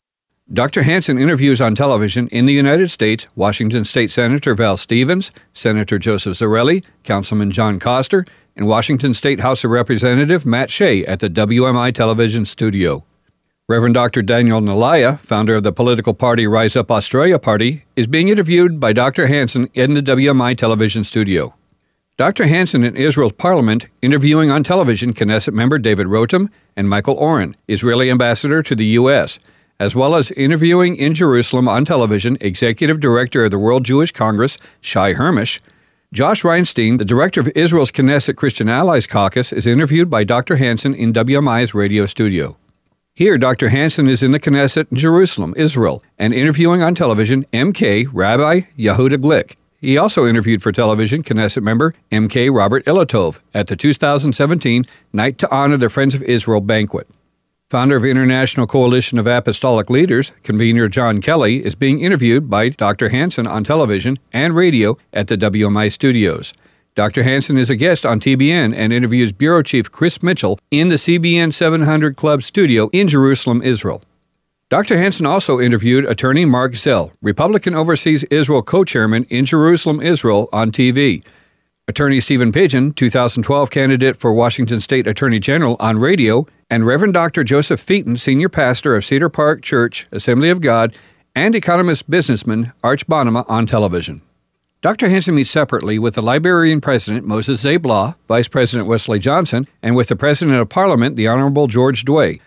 Dr. 0.51 0.83
Hansen 0.83 1.19
interviews 1.19 1.61
on 1.61 1.75
television 1.75 2.27
in 2.29 2.47
the 2.47 2.55
United 2.55 2.91
States 2.91 3.29
Washington 3.37 3.85
State 3.85 4.11
Senator 4.11 4.55
Val 4.55 4.79
Stevens, 4.79 5.31
Senator 5.53 5.99
Joseph 5.99 6.39
Zarelli, 6.39 6.87
Councilman 7.05 7.51
John 7.51 7.79
Koster, 7.79 8.25
and 8.57 8.67
Washington 8.67 9.13
State 9.13 9.41
House 9.41 9.63
of 9.63 9.73
Representative 9.73 10.47
Matt 10.47 10.71
Shea 10.71 11.05
at 11.05 11.21
the 11.21 11.29
WMI 11.29 11.93
television 11.93 12.47
studio. 12.47 13.05
Reverend 13.69 13.95
Dr. 13.95 14.23
Daniel 14.23 14.63
Nalliah, 14.63 15.19
founder 15.19 15.57
of 15.57 15.65
the 15.65 15.73
political 15.73 16.15
party 16.15 16.47
Rise 16.47 16.77
Up 16.77 16.91
Australia 16.91 17.39
Party, 17.39 17.85
is 17.95 18.07
being 18.07 18.29
interviewed 18.29 18.81
by 18.81 18.95
Dr. 18.95 19.27
Hansen 19.27 19.69
in 19.75 19.93
the 19.93 20.01
WMI 20.01 20.57
television 20.57 21.05
studio. 21.05 21.53
Dr. 22.19 22.47
Hansen 22.47 22.83
in 22.83 22.97
Israel's 22.97 23.33
parliament 23.33 23.89
interviewing 24.01 24.51
on 24.51 24.63
television 24.63 25.13
Knesset 25.13 25.53
member 25.53 25.79
David 25.79 26.07
Rotem 26.07 26.49
and 26.75 26.89
Michael 26.89 27.15
Oren, 27.15 27.55
Israeli 27.69 28.11
ambassador 28.11 28.63
to 28.63 28.75
the 28.75 28.87
U.S., 28.87 29.39
as 29.79 29.95
well 29.95 30.15
as 30.15 30.31
interviewing 30.31 30.97
in 30.97 31.13
Jerusalem 31.13 31.69
on 31.69 31.85
television 31.85 32.39
executive 32.41 33.01
director 33.01 33.45
of 33.45 33.51
the 33.51 33.59
World 33.59 33.85
Jewish 33.85 34.13
Congress, 34.13 34.57
Shai 34.81 35.13
Hermesh. 35.13 35.61
Josh 36.11 36.43
Reinstein, 36.43 36.97
the 36.97 37.05
director 37.05 37.43
of 37.43 37.53
Israel's 37.55 37.93
Knesset 37.93 38.37
Christian 38.37 38.71
Allies 38.71 39.07
Caucus, 39.07 39.53
is 39.53 39.67
interviewed 39.67 40.09
by 40.09 40.25
Dr. 40.25 40.57
Hansen 40.57 40.95
in 40.95 41.13
WMI's 41.13 41.75
radio 41.75 42.07
studio. 42.07 42.57
Here, 43.13 43.37
Dr. 43.37 43.69
Hansen 43.69 44.09
is 44.09 44.23
in 44.23 44.31
the 44.31 44.41
Knesset 44.41 44.91
in 44.91 44.97
Jerusalem, 44.97 45.53
Israel, 45.55 46.03
and 46.19 46.33
interviewing 46.33 46.83
on 46.83 46.95
television 46.95 47.45
MK 47.53 48.09
Rabbi 48.11 48.61
Yehuda 48.79 49.19
Glick. 49.19 49.57
He 49.87 49.99
also 49.99 50.27
interviewed 50.27 50.65
for 50.65 50.73
television 50.73 51.23
Knesset 51.23 51.63
member 51.63 51.95
MK 52.11 52.53
Robert 52.53 52.85
Ilatov 52.87 53.41
at 53.55 53.69
the 53.69 53.77
2017 53.77 54.83
Night 55.13 55.39
to 55.39 55.49
Honor 55.55 55.77
the 55.77 55.89
Friends 55.89 56.13
of 56.13 56.25
Israel 56.25 56.61
banquet. 56.61 57.09
Founder 57.71 57.95
of 57.95 58.05
International 58.05 58.67
Coalition 58.67 59.17
of 59.17 59.29
Apostolic 59.29 59.89
Leaders, 59.89 60.31
convener 60.43 60.89
John 60.89 61.21
Kelly, 61.21 61.65
is 61.65 61.77
being 61.77 62.01
interviewed 62.01 62.51
by 62.51 62.71
Dr. 62.71 63.11
Hansen 63.11 63.47
on 63.47 63.63
television 63.63 64.17
and 64.33 64.57
radio 64.57 64.99
at 65.13 65.29
the 65.29 65.37
WMI 65.37 65.93
studios. 65.93 66.53
Dr. 66.97 67.23
Hansen 67.23 67.57
is 67.57 67.71
a 67.71 67.77
guest 67.77 68.05
on 68.05 68.19
TBN 68.19 68.75
and 68.75 68.93
interviews 68.93 69.31
Bureau 69.31 69.63
Chief 69.63 69.93
Chris 69.93 70.21
Mitchell 70.21 70.59
in 70.73 70.89
the 70.89 70.97
CBN 70.97 71.55
700 71.55 72.17
Club 72.17 72.43
studio 72.43 72.91
in 72.93 73.07
Jerusalem, 73.07 73.63
Israel. 73.63 74.03
Dr. 74.69 74.97
Hansen 74.97 75.27
also 75.27 75.61
interviewed 75.61 76.07
attorney 76.07 76.45
Mark 76.45 76.75
Zell, 76.75 77.13
Republican 77.23 77.77
Overseas 77.77 78.25
Israel 78.25 78.63
co 78.63 78.83
chairman 78.83 79.23
in 79.31 79.45
Jerusalem, 79.45 80.01
Israel, 80.01 80.49
on 80.53 80.73
TV. 80.73 81.25
Attorney 81.87 82.19
Stephen 82.19 82.51
Pidgeon, 82.51 82.93
2012 82.93 83.71
candidate 83.71 84.17
for 84.17 84.33
Washington 84.33 84.81
State 84.81 85.07
Attorney 85.07 85.39
General 85.39 85.77
on 85.79 86.01
radio, 86.01 86.45
and 86.69 86.85
Reverend 86.85 87.15
Dr. 87.15 87.45
Joseph 87.45 87.81
Fuiten, 87.81 88.19
senior 88.19 88.49
pastor 88.49 88.97
of 88.97 89.05
Cedar 89.05 89.29
Park 89.29 89.63
Church, 89.63 90.09
Assembly 90.11 90.51
of 90.51 90.61
God, 90.61 90.97
and 91.37 91.55
economist 91.55 92.11
businessman 92.11 92.73
Arch 92.83 93.07
Bonnema 93.07 93.45
on 93.49 93.67
television. 93.67 94.21
Dr. 94.83 95.09
Hansen 95.09 95.37
meets 95.37 95.49
separately 95.49 96.01
with 96.01 96.17
the 96.17 96.23
Liberian 96.23 96.81
President 96.81 97.25
Moses 97.25 97.65
Zablah, 97.65 98.17
Vice 98.27 98.49
President 98.49 98.89
Wesley 98.89 99.21
Johnson, 99.21 99.65
and 99.81 99.95
with 99.95 100.09
the 100.09 100.17
President 100.17 100.59
of 100.59 100.69
Parliament, 100.69 101.15
the 101.15 101.29
Honorable 101.29 101.69
George 101.69 102.05
Dweh. 102.05 102.41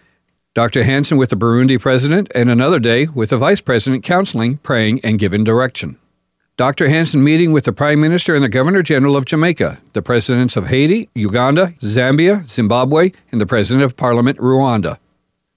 Dr. 0.56 0.84
Hansen 0.84 1.20
with 1.20 1.29
the 1.29 1.36
Burundi 1.36 1.79
President, 1.79 2.27
and 2.34 2.50
another 2.50 2.79
day 2.79 3.06
with 3.13 3.29
the 3.29 3.38
Vice 3.38 3.62
President 3.62 4.03
counseling, 4.03 4.58
praying, 4.58 5.00
and 5.03 5.20
giving 5.20 5.44
direction. 5.44 5.96
Dr. 6.58 6.89
Hansen 6.89 7.24
meeting 7.24 7.51
with 7.51 7.65
the 7.65 7.72
Prime 7.72 8.01
Minister 8.01 8.34
and 8.34 8.44
the 8.44 8.50
Governor 8.50 8.82
General 8.82 9.15
of 9.15 9.25
Jamaica, 9.25 9.77
the 9.94 10.01
Presidents 10.01 10.58
of 10.58 10.68
Haiti, 10.68 11.08
Uganda, 11.13 11.68
Zambia, 11.82 12.44
Zimbabwe, 12.48 13.12
and 13.32 13.39
the 13.39 13.46
President 13.46 13.84
of 13.84 13.96
Parliament, 13.96 14.39
Rwanda. 14.39 14.98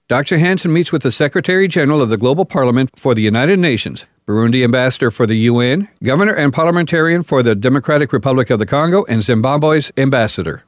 Dr. 0.09 0.37
Hansen 0.37 0.71
meets 0.71 0.91
with 0.91 1.01
the 1.01 1.11
Secretary 1.11 1.67
General 1.67 2.01
of 2.01 2.09
the 2.09 2.17
Global 2.17 2.45
Parliament 2.45 2.91
for 2.95 3.15
the 3.15 3.23
United 3.23 3.57
Nations, 3.57 4.05
Burundi 4.27 4.63
Ambassador 4.63 5.09
for 5.09 5.25
the 5.25 5.37
UN, 5.37 5.87
Governor 6.03 6.33
and 6.33 6.53
Parliamentarian 6.53 7.23
for 7.23 7.41
the 7.41 7.55
Democratic 7.55 8.13
Republic 8.13 8.51
of 8.51 8.59
the 8.59 8.67
Congo, 8.67 9.05
and 9.09 9.23
Zimbabwe's 9.23 9.91
Ambassador. 9.97 10.63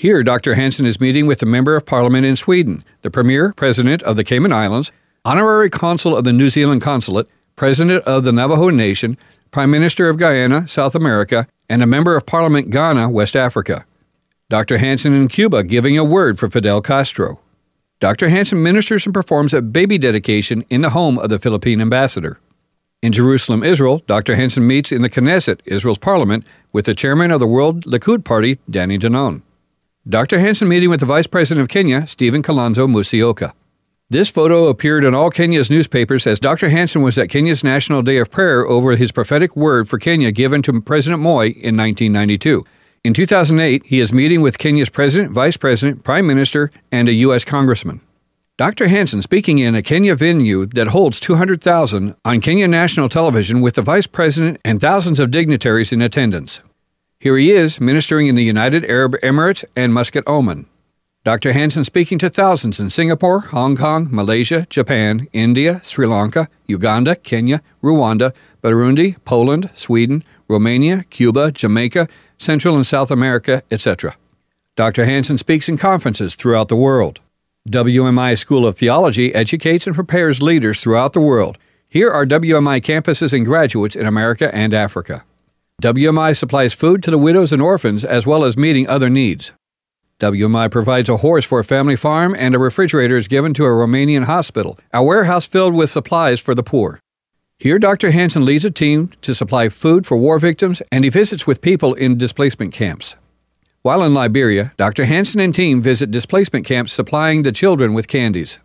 Here, 0.00 0.22
Dr. 0.22 0.54
Hansen 0.54 0.86
is 0.86 1.00
meeting 1.00 1.26
with 1.26 1.40
the 1.40 1.46
Member 1.46 1.74
of 1.74 1.84
Parliament 1.84 2.24
in 2.24 2.36
Sweden, 2.36 2.84
the 3.02 3.10
Premier 3.10 3.52
President 3.54 4.00
of 4.04 4.14
the 4.14 4.22
Cayman 4.22 4.52
Islands, 4.52 4.92
Honorary 5.24 5.68
Consul 5.68 6.16
of 6.16 6.22
the 6.22 6.32
New 6.32 6.50
Zealand 6.50 6.82
Consulate, 6.82 7.26
President 7.56 8.04
of 8.04 8.22
the 8.22 8.30
Navajo 8.30 8.70
Nation, 8.70 9.16
Prime 9.50 9.72
Minister 9.72 10.08
of 10.08 10.16
Guyana, 10.16 10.68
South 10.68 10.94
America, 10.94 11.48
and 11.68 11.82
a 11.82 11.86
Member 11.86 12.14
of 12.14 12.26
Parliament 12.26 12.70
Ghana, 12.70 13.10
West 13.10 13.34
Africa. 13.34 13.84
Dr. 14.48 14.78
Hansen 14.78 15.14
in 15.14 15.26
Cuba 15.26 15.64
giving 15.64 15.98
a 15.98 16.04
word 16.04 16.38
for 16.38 16.48
Fidel 16.48 16.80
Castro. 16.80 17.40
Dr. 17.98 18.28
Hansen 18.28 18.62
ministers 18.62 19.04
and 19.04 19.12
performs 19.12 19.52
a 19.52 19.60
baby 19.60 19.98
dedication 19.98 20.64
in 20.70 20.82
the 20.82 20.90
home 20.90 21.18
of 21.18 21.28
the 21.28 21.40
Philippine 21.40 21.80
ambassador. 21.80 22.38
In 23.02 23.10
Jerusalem, 23.10 23.64
Israel, 23.64 23.98
Dr. 24.06 24.36
Hansen 24.36 24.64
meets 24.64 24.92
in 24.92 25.02
the 25.02 25.10
Knesset, 25.10 25.58
Israel's 25.64 25.98
parliament, 25.98 26.46
with 26.72 26.84
the 26.84 26.94
chairman 26.94 27.32
of 27.32 27.40
the 27.40 27.48
World 27.48 27.82
Likud 27.82 28.24
Party, 28.24 28.60
Danny 28.70 28.96
Danon. 28.96 29.42
Dr. 30.08 30.38
Hansen 30.38 30.68
meeting 30.68 30.88
with 30.88 31.00
the 31.00 31.06
Vice 31.06 31.26
President 31.26 31.60
of 31.62 31.68
Kenya, 31.68 32.06
Stephen 32.06 32.42
Kalonzo 32.42 32.88
Musyoka. 32.88 33.52
This 34.08 34.30
photo 34.30 34.68
appeared 34.68 35.04
in 35.04 35.14
all 35.14 35.28
Kenya's 35.28 35.68
newspapers 35.68 36.26
as 36.26 36.40
Dr. 36.40 36.70
Hansen 36.70 37.02
was 37.02 37.18
at 37.18 37.28
Kenya's 37.28 37.62
National 37.62 38.00
Day 38.00 38.16
of 38.16 38.30
Prayer 38.30 38.66
over 38.66 38.96
his 38.96 39.12
prophetic 39.12 39.54
word 39.54 39.86
for 39.86 39.98
Kenya 39.98 40.32
given 40.32 40.62
to 40.62 40.80
President 40.80 41.20
Moi 41.20 41.48
in 41.48 41.76
1992. 41.76 42.64
In 43.04 43.12
2008, 43.12 43.84
he 43.84 44.00
is 44.00 44.10
meeting 44.10 44.40
with 44.40 44.56
Kenya's 44.56 44.88
President, 44.88 45.32
Vice 45.32 45.58
President, 45.58 46.04
Prime 46.04 46.26
Minister, 46.26 46.70
and 46.90 47.06
a 47.06 47.12
U.S. 47.12 47.44
Congressman. 47.44 48.00
Dr. 48.56 48.88
Hansen 48.88 49.20
speaking 49.20 49.58
in 49.58 49.74
a 49.74 49.82
Kenya 49.82 50.14
venue 50.14 50.64
that 50.64 50.88
holds 50.88 51.20
200,000 51.20 52.16
on 52.24 52.40
Kenya 52.40 52.66
national 52.66 53.10
television 53.10 53.60
with 53.60 53.74
the 53.74 53.82
Vice 53.82 54.06
President 54.06 54.58
and 54.64 54.80
thousands 54.80 55.20
of 55.20 55.30
dignitaries 55.30 55.92
in 55.92 56.00
attendance. 56.00 56.62
Here 57.20 57.36
he 57.36 57.50
is 57.50 57.80
ministering 57.80 58.28
in 58.28 58.36
the 58.36 58.44
United 58.44 58.84
Arab 58.84 59.16
Emirates 59.24 59.64
and 59.74 59.92
Muscat, 59.92 60.22
Oman. 60.28 60.66
Dr. 61.24 61.52
Hansen 61.52 61.82
speaking 61.82 62.16
to 62.20 62.28
thousands 62.28 62.78
in 62.78 62.90
Singapore, 62.90 63.40
Hong 63.40 63.74
Kong, 63.74 64.06
Malaysia, 64.08 64.68
Japan, 64.70 65.26
India, 65.32 65.80
Sri 65.82 66.06
Lanka, 66.06 66.46
Uganda, 66.68 67.16
Kenya, 67.16 67.60
Rwanda, 67.82 68.32
Burundi, 68.62 69.16
Poland, 69.24 69.68
Sweden, 69.74 70.22
Romania, 70.46 71.02
Cuba, 71.10 71.50
Jamaica, 71.50 72.06
Central 72.36 72.76
and 72.76 72.86
South 72.86 73.10
America, 73.10 73.62
etc. 73.68 74.16
Dr. 74.76 75.04
Hansen 75.04 75.38
speaks 75.38 75.68
in 75.68 75.76
conferences 75.76 76.36
throughout 76.36 76.68
the 76.68 76.76
world. 76.76 77.18
WMI 77.68 78.38
School 78.38 78.64
of 78.64 78.76
Theology 78.76 79.34
educates 79.34 79.88
and 79.88 79.96
prepares 79.96 80.40
leaders 80.40 80.80
throughout 80.80 81.14
the 81.14 81.20
world. 81.20 81.58
Here 81.88 82.10
are 82.10 82.24
WMI 82.24 82.80
campuses 82.80 83.32
and 83.32 83.44
graduates 83.44 83.96
in 83.96 84.06
America 84.06 84.54
and 84.54 84.72
Africa. 84.72 85.24
WMI 85.80 86.36
supplies 86.36 86.74
food 86.74 87.04
to 87.04 87.10
the 87.12 87.18
widows 87.18 87.52
and 87.52 87.62
orphans 87.62 88.04
as 88.04 88.26
well 88.26 88.42
as 88.42 88.56
meeting 88.56 88.88
other 88.88 89.08
needs. 89.08 89.52
WMI 90.18 90.68
provides 90.68 91.08
a 91.08 91.18
horse 91.18 91.44
for 91.44 91.60
a 91.60 91.64
family 91.64 91.94
farm 91.94 92.34
and 92.36 92.56
a 92.56 92.58
refrigerator 92.58 93.16
is 93.16 93.28
given 93.28 93.54
to 93.54 93.64
a 93.64 93.68
Romanian 93.68 94.24
hospital, 94.24 94.76
a 94.92 95.04
warehouse 95.04 95.46
filled 95.46 95.76
with 95.76 95.88
supplies 95.88 96.40
for 96.40 96.52
the 96.52 96.64
poor. 96.64 96.98
Here, 97.60 97.78
Dr. 97.78 98.10
Hansen 98.10 98.44
leads 98.44 98.64
a 98.64 98.72
team 98.72 99.10
to 99.20 99.36
supply 99.36 99.68
food 99.68 100.04
for 100.04 100.16
war 100.16 100.40
victims 100.40 100.82
and 100.90 101.04
he 101.04 101.10
visits 101.10 101.46
with 101.46 101.62
people 101.62 101.94
in 101.94 102.18
displacement 102.18 102.72
camps. 102.72 103.14
While 103.82 104.02
in 104.02 104.14
Liberia, 104.14 104.72
Dr. 104.78 105.04
Hansen 105.04 105.40
and 105.40 105.54
team 105.54 105.80
visit 105.80 106.10
displacement 106.10 106.66
camps 106.66 106.92
supplying 106.92 107.44
the 107.44 107.52
children 107.52 107.94
with 107.94 108.08
candies. 108.08 108.58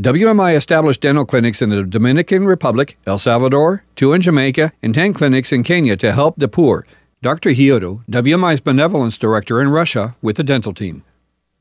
WMI 0.00 0.56
established 0.56 1.02
dental 1.02 1.26
clinics 1.26 1.60
in 1.60 1.68
the 1.68 1.84
Dominican 1.84 2.46
Republic, 2.46 2.96
El 3.06 3.18
Salvador, 3.18 3.84
two 3.94 4.14
in 4.14 4.22
Jamaica, 4.22 4.72
and 4.82 4.94
10 4.94 5.12
clinics 5.12 5.52
in 5.52 5.62
Kenya 5.62 5.98
to 5.98 6.12
help 6.12 6.36
the 6.38 6.48
poor. 6.48 6.86
Dr. 7.20 7.50
Hiodo, 7.50 8.02
WMI's 8.10 8.62
benevolence 8.62 9.18
director 9.18 9.60
in 9.60 9.68
Russia, 9.68 10.16
with 10.22 10.36
the 10.36 10.44
dental 10.44 10.72
team. 10.72 11.04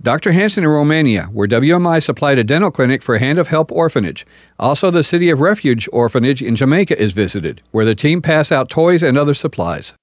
Dr. 0.01 0.31
Hansen 0.31 0.63
in 0.63 0.69
Romania, 0.69 1.23
where 1.33 1.45
WMI 1.45 2.01
supplied 2.01 2.39
a 2.39 2.45
dental 2.45 2.71
clinic 2.71 3.03
for 3.03 3.17
Hand 3.17 3.37
of 3.37 3.49
Help 3.49 3.69
Orphanage. 3.69 4.25
Also, 4.57 4.89
the 4.89 5.03
City 5.03 5.29
of 5.29 5.41
Refuge 5.41 5.89
Orphanage 5.91 6.41
in 6.41 6.55
Jamaica 6.55 6.97
is 6.97 7.11
visited, 7.11 7.61
where 7.71 7.85
the 7.85 7.95
team 7.95 8.21
pass 8.21 8.49
out 8.49 8.69
toys 8.69 9.03
and 9.03 9.17
other 9.17 9.33
supplies. 9.33 9.93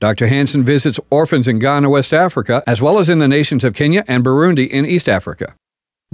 Dr. 0.00 0.26
Hansen 0.26 0.64
visits 0.64 0.98
orphans 1.08 1.46
in 1.46 1.60
Ghana, 1.60 1.88
West 1.88 2.12
Africa, 2.12 2.64
as 2.66 2.82
well 2.82 2.98
as 2.98 3.08
in 3.08 3.20
the 3.20 3.28
nations 3.28 3.62
of 3.62 3.74
Kenya 3.74 4.02
and 4.08 4.24
Burundi 4.24 4.68
in 4.68 4.84
East 4.84 5.08
Africa. 5.08 5.54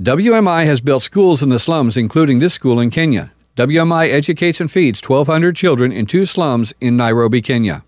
WMI 0.00 0.65
has 0.67 0.83
built 0.83 1.03
schools 1.03 1.43
in 1.43 1.49
the 1.49 1.59
slums, 1.59 1.97
including 1.97 2.38
this 2.38 2.53
school 2.53 2.81
in 2.81 2.91
Kenya. 2.91 3.33
WMI 3.57 4.12
educates 4.12 4.61
and 4.61 4.71
feeds 4.71 5.00
1,200 5.00 5.57
children 5.57 5.91
in 5.91 6.05
two 6.05 6.26
slums 6.26 6.75
in 6.83 6.99
Nairobi, 6.99 7.41
Kenya. 7.41 7.83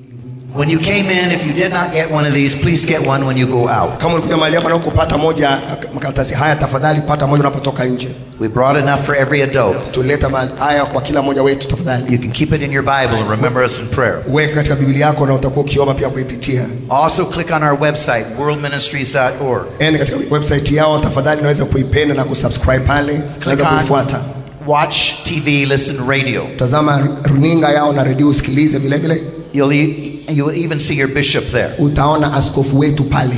When 0.55 0.71
you 0.71 0.79
came 0.79 1.11
in, 1.11 1.31
if 1.31 1.47
you 1.47 1.53
did 1.53 1.73
not 1.73 1.93
get 1.93 2.11
one 2.11 2.25
of 2.27 2.33
these, 2.33 2.57
please 2.57 2.87
get 2.87 3.07
one 3.07 3.27
when 3.27 3.37
you 3.37 3.47
go 3.47 3.69
out. 3.69 3.99
kama 4.01 4.15
ulikuja 4.15 4.37
mahali 4.37 4.57
hapa 4.57 4.69
na 4.69 4.77
ukupata 4.77 5.19
moja 5.19 5.61
makaratasi 5.95 6.35
haya 6.35 6.57
tafadhali 6.57 7.01
pata 7.01 7.27
moja 7.27 7.41
unapotoka 7.41 7.85
nje 7.85 8.09
We 8.41 8.49
brought 8.49 8.77
enough 8.79 9.01
for 9.01 9.17
every 9.17 9.43
adult. 9.43 9.91
tuleta 9.91 10.29
ma- 10.29 10.49
haya 10.59 10.85
kwa 10.85 11.03
kila 11.03 11.23
mmoja 11.23 11.43
wetu 11.43 11.69
tafadhali 11.69 12.13
You 12.13 12.19
can 12.19 12.31
keep 12.33 12.53
it 12.53 12.63
in 12.63 12.73
your 12.73 12.83
Bible 12.85 13.19
and 13.19 13.31
remember 13.31 13.63
us 13.65 13.81
in 13.81 13.87
prayer. 13.89 14.19
weka 14.31 14.55
katika 14.55 14.77
biblia 14.77 15.07
yako 15.07 15.27
na 15.27 15.35
utakuwa 15.35 15.65
ukiomba 15.65 15.95
pia 15.95 16.09
kuipitia 16.09 16.63
Also, 16.91 17.25
click 17.25 17.51
on 17.51 17.63
our 17.63 17.79
website, 17.83 18.27
worldministries.org. 18.39 19.63
ende 19.79 19.99
katika 19.99 20.19
website 20.31 20.71
yao 20.73 20.99
tafadhali 20.99 21.43
naweza 21.43 21.65
kuipenda 21.65 22.15
na 22.15 22.25
kusubscribe 22.25 22.81
pale 22.81 23.13
Click 23.13 23.47
naweza 23.47 23.69
on 23.69 23.77
kuifuata 23.77 24.21
watch 24.67 24.97
TV, 25.25 25.67
listen 25.67 25.97
radio. 26.09 26.43
tazama 26.57 27.09
runinga 27.25 27.71
yao 27.73 27.93
na 27.93 28.05
redio 28.05 28.29
usikilize 28.29 28.79
vile 28.79 28.99
vile 28.99 29.23
You'll, 29.59 29.73
e- 29.73 30.25
you'll 30.29 30.65
even 30.65 30.79
see 30.79 30.95
your 30.97 31.09
bishop 31.09 31.45
there. 31.51 31.71
utaona 31.79 32.33
askofu 32.35 32.79
wetu 32.79 33.05
pale. 33.05 33.37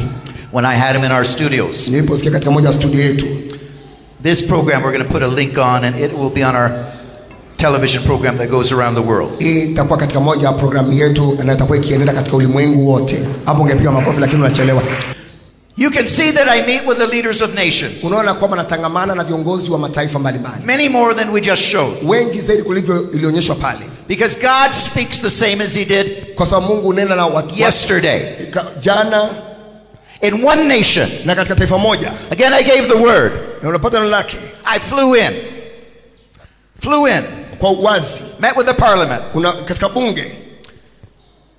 When 0.53 0.65
I 0.67 0.75
had 0.77 0.97
him 0.97 1.05
in 1.05 1.13
our 1.13 1.25
studios. 1.25 1.89
niliposikia 1.89 2.31
katika 2.31 2.51
moja 2.51 2.73
studio 2.73 3.01
yetu. 3.03 3.27
This 4.23 4.43
program 4.43 4.83
we're 4.83 4.93
going 4.99 5.09
to 5.09 5.13
put 5.13 5.23
a 5.23 5.35
link 5.35 5.59
on, 5.59 5.85
and 5.85 5.97
it 6.01 6.13
will 6.13 6.31
be 6.31 6.45
on 6.45 6.55
our 6.57 6.71
television 7.57 8.03
program 8.05 8.39
that 8.39 8.51
goes 8.51 8.73
around 8.73 8.95
the 8.97 9.03
world. 9.03 9.43
itakuwa 9.43 9.99
katika 9.99 10.21
moja 10.21 10.47
ya 10.47 10.53
programu 10.53 10.93
yetu 10.93 11.39
na 11.45 11.53
itakuwa 11.53 11.79
ikienenda 11.79 12.13
katika 12.13 12.37
ulimwengu 12.37 12.89
wote. 12.89 13.23
Hapo 13.47 13.63
ungepiga 13.63 13.91
makofi 13.93 14.21
lakini 14.21 14.41
unachelewa. 14.43 14.83
You 15.77 15.91
can 15.91 16.07
see 16.07 16.33
that 16.33 16.49
I 16.49 16.63
meet 16.67 16.87
with 16.87 16.99
the 16.99 17.07
leaders 17.07 17.43
of 17.43 17.55
nations, 17.55 18.05
unaona 18.05 18.35
kwamba 18.35 18.57
natangamana 18.57 19.15
na 19.15 19.25
viongozi 19.25 19.71
wa 19.71 19.79
mataifa 19.79 20.19
mbalimbali. 20.19 20.65
Many 20.67 20.89
more 20.89 21.15
than 21.15 21.31
we 21.31 21.41
just 21.41 21.63
showed, 21.63 21.97
wengi 22.07 22.41
zaidi 22.41 22.63
kulivyo 22.63 23.11
ilionyeshwa 23.11 23.55
pale 23.57 23.81
because 24.11 24.35
God 24.35 24.73
speaks 24.75 25.21
the 25.21 25.31
same 25.31 25.63
as 25.63 25.75
He 25.77 25.85
did 25.85 26.35
kwa 26.35 26.47
sababu 26.47 26.75
mungu 26.75 26.89
unena 26.89 27.17
na 27.17 27.27
watu 27.27 27.55
yesterday. 27.55 28.47
Ka- 28.51 28.67
jana. 28.81 29.29
In 30.23 30.45
one 30.45 30.65
nation. 30.65 31.09
na 31.25 31.35
katika 31.35 31.55
taifa 31.57 31.79
moja. 31.79 32.13
Again, 32.31 32.53
I 32.53 32.63
gave 32.63 32.89
the 32.89 32.95
word. 32.99 33.33
na 33.63 33.69
unapata 33.69 33.99
neno 34.01 34.11
lake. 34.11 34.37
I 34.65 34.79
flew 34.79 35.15
in, 35.17 35.33
flew 36.81 37.07
in, 37.09 37.23
kwa 37.59 37.71
uwazi. 37.71 38.21
Met 38.41 38.57
with 38.57 38.67
the 38.67 38.75
parliament, 38.75 39.23
una, 39.35 39.53
katika 39.53 39.89
bunge. 39.89 40.25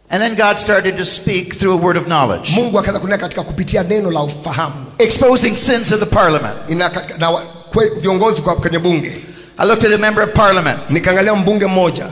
And 0.10 0.22
then 0.22 0.36
God 0.36 0.58
started 0.58 0.98
to 0.98 1.06
speak 1.06 1.54
through 1.56 1.74
a 1.74 1.78
word 1.78 1.98
of 1.98 2.06
knowledge, 2.06 2.52
mungu 2.56 2.80
akaanza 2.80 3.00
kunena 3.00 3.18
katika 3.18 3.44
kupitia 3.44 3.84
neno 3.84 4.12
la 4.12 4.22
ufahamu. 4.24 4.86
Exposing 5.00 5.56
sins 5.56 5.92
of 5.92 6.00
the 6.00 6.06
parliament. 6.06 6.70
Ina, 6.70 6.90
katika, 6.90 7.18
na 7.18 7.30
wa- 7.30 7.42
kwe, 7.42 7.90
viongozi 7.90 8.42
kwa 8.42 8.56
kwenye 8.56 8.80
bunge. 8.80 9.12
I 9.58 9.66
looked 9.68 9.86
at 9.86 9.94
a 9.94 9.98
member 9.98 10.24
of 10.24 10.34
parliament. 10.34 10.80
nikaangalia 10.90 11.36
mbunge 11.36 11.66
mmoja 11.66 12.06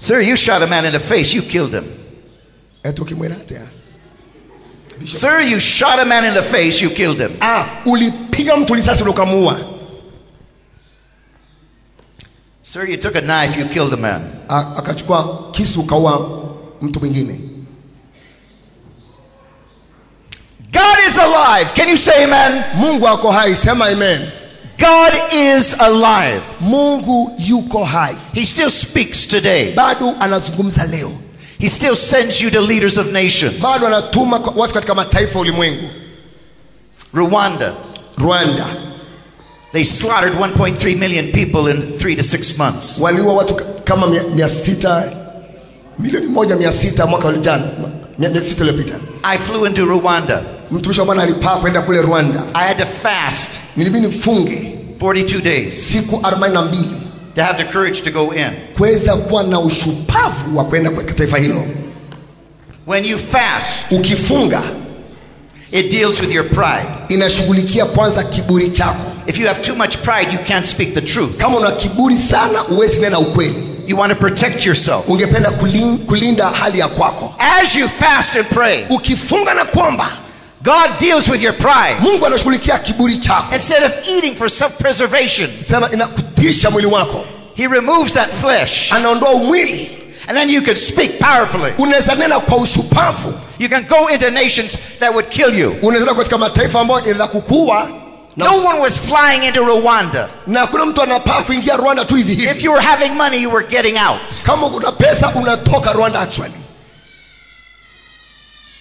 Sir, 0.00 0.22
you 0.22 0.34
shot 0.34 0.62
a 0.62 0.66
man 0.66 0.86
in 0.86 0.92
the 0.92 0.98
face, 0.98 1.34
you 1.34 1.42
killed 1.42 1.74
him. 1.74 1.84
Sir, 5.04 5.40
you 5.42 5.60
shot 5.60 5.98
a 5.98 6.06
man 6.06 6.24
in 6.24 6.32
the 6.32 6.42
face, 6.42 6.80
you 6.80 6.88
killed 6.88 7.18
him. 7.20 7.36
ah, 7.42 7.82
ulipiga 7.84 8.56
mtu 8.56 8.74
risasi 8.74 9.04
na 9.04 9.56
Sir, 12.62 12.86
you 12.86 12.96
took 12.96 13.14
a 13.14 13.20
knife, 13.20 13.58
you 13.58 13.66
killed 13.66 13.92
a 13.92 13.96
man. 13.98 14.22
Akachukua 14.48 15.50
kisu 15.52 15.80
ukaua 15.80 16.40
mtu 16.80 17.00
mwingine 17.00 17.40
God 20.72 20.98
is 21.08 21.18
alive. 21.18 21.74
Can 21.74 21.88
you 21.90 21.96
say 21.98 22.24
amen? 22.24 22.64
mungu 22.74 23.08
ako 23.08 23.30
hai 23.30 23.54
sema 23.54 23.86
amen 23.86 24.39
God 24.80 25.12
is 25.32 25.74
alive. 25.80 26.42
mungu 26.60 27.32
yuko 27.38 27.84
hai 27.84 28.14
He 28.34 28.44
still 28.44 28.70
speaks 28.70 29.26
today. 29.28 29.72
bado 29.74 30.14
anazungumza 30.20 30.84
leo 30.86 31.10
He 31.58 31.68
still 31.68 31.96
sends 31.96 32.40
you 32.40 32.50
the 32.50 32.60
leaders 32.60 32.98
of 32.98 33.12
nations. 33.12 33.62
bado 33.62 33.86
anatuma 33.86 34.38
watu 34.56 34.74
katika 34.74 34.94
mataifa 34.94 35.38
ulimwengu 35.38 35.88
Rwanda, 37.14 37.74
rwanda 38.18 38.66
they 39.72 39.84
slaughtered 39.84 40.34
1.3 40.34 40.96
million 40.98 41.32
people 41.32 41.70
in 41.70 41.98
three 41.98 42.16
to 42.16 42.22
six 42.22 42.58
months. 42.58 42.98
waliua 43.00 43.32
watu 43.32 43.54
ka- 43.54 43.64
kama 43.84 44.06
mia, 44.06 44.22
mia 44.22 44.48
sita 44.48 45.12
milioni 45.98 46.26
moja 46.26 46.56
mia 46.56 46.72
sita 46.72 47.06
mwaka 47.06 47.28
ulijana 47.28 47.64
mia, 48.18 48.30
mia 48.30 48.40
iliyopita 48.60 48.94
I 49.22 49.38
flew 49.38 49.66
into 49.66 49.84
Rwanda. 49.84 50.42
Mtumishi 50.70 51.00
wa 51.00 51.06
bwana 51.06 51.22
alipaa 51.22 51.56
kwenda 51.56 51.82
kule 51.82 52.02
rwanda 52.02 52.42
I 52.54 52.68
had 52.68 52.78
to 52.84 52.86
fast 53.02 53.50
nilibidi 53.76 54.06
mfunge 54.06 54.72
42 54.98 55.42
days 55.42 55.92
siku 55.92 56.16
42 56.16 56.74
to 57.34 57.42
have 57.42 57.64
the 57.64 57.72
courage 57.72 58.00
to 58.00 58.10
go 58.10 58.34
in. 58.34 58.50
kuweza 58.76 59.16
kuwa 59.16 59.42
na 59.42 59.60
ushupavu 59.60 60.58
wa 60.58 60.64
kwenda 60.64 60.90
kwa 60.90 61.04
taifa 61.04 61.38
hilo 61.38 61.64
When 62.86 63.04
you 63.04 63.18
fast, 63.18 63.92
ukifunga 63.92 64.62
it 65.72 65.90
deals 65.90 66.20
with 66.20 66.34
your 66.34 66.48
pride. 66.48 66.88
inashughulikia 67.08 67.84
kwanza 67.84 68.24
kiburi 68.24 68.68
chako 68.68 69.00
If 69.26 69.38
you 69.38 69.46
have 69.46 69.60
too 69.60 69.74
much 69.76 69.96
pride, 69.96 70.32
you 70.32 70.38
can't 70.38 70.66
speak 70.66 70.94
the 70.94 71.00
truth. 71.00 71.36
kama 71.36 71.58
una 71.58 71.72
kiburi 71.72 72.16
sana 72.18 72.58
huwezi 72.58 73.00
nena 73.00 73.18
ukweli 73.18 73.54
You 73.86 73.98
want 73.98 74.12
to 74.12 74.18
protect 74.18 74.66
yourself. 74.66 75.08
ungependa 75.08 75.50
kulin, 75.50 75.98
kulinda 75.98 76.46
hali 76.48 76.78
ya 76.78 76.88
kwako 76.88 77.34
As 77.38 77.76
you 77.76 77.88
fast 77.88 78.36
and 78.36 78.48
pray, 78.48 78.84
ukifunga 78.90 79.54
na 79.54 79.64
kwamba 79.64 80.06
God 80.62 80.98
deals 80.98 81.28
with 81.28 81.42
your 81.42 81.52
pride. 81.54 81.96
mungu 82.00 82.26
anashughulikia 82.26 82.78
kiburi 82.78 83.16
chako 83.16 83.54
Instead 83.54 83.82
of 83.84 83.92
eating 84.08 84.36
for 84.36 84.50
self 84.50 84.72
preservation, 84.78 85.50
sema 85.62 85.90
inakutisha 85.92 86.70
mwili 86.70 86.88
wako 86.88 87.24
He 87.56 87.66
removes 87.68 88.12
that 88.12 88.30
flesh 88.40 88.92
anaondoa 88.92 89.30
And 90.28 90.38
then 90.38 90.50
you 90.50 90.62
can 90.62 90.76
speak 90.76 91.18
powerfully. 91.18 91.72
unaweza 91.78 92.14
nena 92.14 92.40
kwa 92.40 92.56
ushupavu 92.58 93.34
You 93.58 93.68
can 93.68 93.84
go 93.86 94.08
into 94.10 94.30
nations 94.30 94.78
that 94.98 95.10
would 95.14 95.28
kill 95.28 95.58
you. 95.58 95.70
unaweza 95.82 96.04
nena 96.06 96.14
katika 96.18 96.38
mataifa 96.38 96.80
ambayo 96.80 97.00
inaweza 97.00 97.26
kukua 97.26 97.90
No 98.36 98.56
one 98.64 98.80
was 98.80 99.00
flying 99.00 99.46
into 99.46 99.64
Rwanda. 99.64 100.28
na 100.46 100.66
kuna 100.66 100.86
mtu 100.86 101.02
anapaa 101.02 101.42
kuingia 101.42 101.76
rwanda 101.76 102.04
tu 102.04 102.14
hivi 102.14 102.32
If 102.44 102.62
you 102.64 102.72
were 102.72 102.84
having 102.86 103.10
money, 103.10 103.42
you 103.42 103.52
were 103.52 103.66
getting 103.66 103.96
out. 103.96 104.42
kama 104.42 104.66
una 104.66 104.92
pesa 104.92 105.32
unatoka 105.34 105.92
rwanda 105.92 106.20
actually 106.20 106.52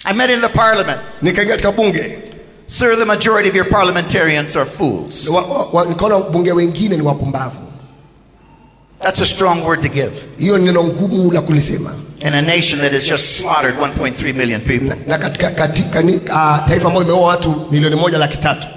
I 0.06 0.14
met 0.14 0.30
in 0.30 0.42
the 0.42 0.50
parliament. 0.50 1.02
nikaingia 1.22 1.52
katika 1.56 1.72
bunge 1.72 2.20
Sir, 2.68 2.96
the 2.96 3.06
majority 3.06 3.50
of 3.50 3.56
your 3.56 3.70
parliamentarians 3.70 4.56
are 4.56 4.66
fools. 4.66 5.30
nikaona 5.90 6.20
bunge 6.20 6.52
wengine 6.52 6.98
ni 6.98 7.02
wapumbavu 7.04 7.56
That's 9.02 9.22
a 9.22 9.26
strong 9.26 9.64
word 9.66 9.82
to 9.82 9.90
give. 9.90 10.12
hiyo 10.38 10.58
ni 10.58 10.66
neno 10.66 10.84
ngumu 10.84 11.32
la 11.32 11.42
kulisema 11.42 11.92
In 12.26 12.34
a 12.34 12.42
nation 12.42 12.80
that 12.82 12.92
has 12.92 13.08
just 13.10 13.38
slaughtered 13.38 13.76
1.3 13.78 14.34
million 14.36 14.62
people. 14.62 14.92
na 15.08 15.18
katika, 15.18 15.66
uh, 15.66 16.68
taifa 16.70 16.88
ambayo 16.88 17.02
imeua 17.02 17.28
watu 17.28 17.68
milioni 17.72 17.96
moja 17.96 18.18
laki 18.18 18.38
tatu 18.38 18.68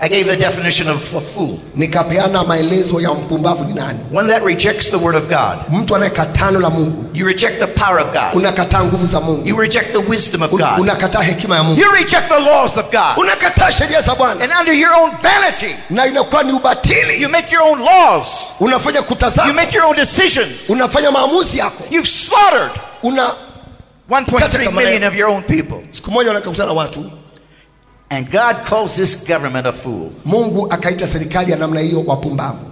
I 0.00 0.08
gave 0.08 0.26
the 0.26 0.36
definition 0.36 0.88
of 0.88 1.14
a 1.14 1.20
fool 1.20 1.58
nikapeana 1.74 2.44
maelezo 2.44 3.00
ya 3.00 3.10
mpumbavu 3.14 3.64
ni 3.64 3.74
nani 3.74 3.98
one 4.14 4.28
that 4.32 4.42
rejects 4.44 4.90
the 4.90 4.96
word 4.96 5.16
of 5.16 5.28
God. 5.28 5.58
mtu 5.80 5.96
anayekataa 5.96 6.46
neno 6.46 6.60
la 6.60 6.70
mungu 6.70 7.04
You 7.14 7.26
reject 7.26 7.58
the 7.58 7.66
power 7.66 7.98
of 8.00 8.06
God. 8.12 8.34
unakataa 8.34 8.84
nguvu 8.84 9.06
za 9.06 9.20
mungu 9.20 9.48
You 9.48 9.56
reject 9.60 9.92
the 9.92 9.98
wisdom 9.98 10.42
of 10.42 10.50
God. 10.50 10.80
unakataa 10.80 11.22
hekima 11.22 11.56
ya 11.56 11.62
mungu 11.62 11.80
You 11.80 11.92
reject 11.92 12.28
the 12.28 12.40
laws 12.40 12.76
of 12.78 12.90
God. 12.90 13.18
unakataa 13.18 13.72
sheria 13.72 14.02
za 14.02 14.14
bwana 14.14 14.44
And 14.44 14.52
under 14.60 14.74
your 14.74 14.92
own 14.94 15.10
vanity, 15.22 15.76
na 15.90 16.06
inakuwa 16.06 16.42
ni 16.42 16.52
ubatili 16.52 17.22
you 17.22 17.28
make 17.28 17.54
your 17.54 17.62
own 17.64 17.82
laws. 17.82 18.52
unafanya 18.60 19.00
You 19.46 19.54
make 19.54 19.76
your 19.76 19.86
own 19.86 19.96
decisions. 19.96 20.68
unafanya 20.70 21.10
maamuzi 21.10 21.58
yako 21.58 21.84
You've 21.90 22.08
slaughtered 22.08 22.70
una 23.02 23.30
1.3 24.10 24.72
million 24.72 25.04
of 25.04 25.16
your 25.16 25.28
own 25.30 25.42
people. 25.42 25.78
siku 25.90 26.10
moja 26.10 26.28
wanakutana 26.28 26.72
watu 26.72 27.10
And 28.10 28.30
God 28.30 28.64
calls 28.64 28.96
this 28.96 29.16
government 29.28 29.66
a 29.66 29.72
fool. 29.72 30.10
mungu 30.24 30.66
akaita 30.72 31.06
serikali 31.06 31.50
ya 31.50 31.56
namna 31.58 31.80
hiyo 31.80 32.02
wapumbavu 32.06 32.66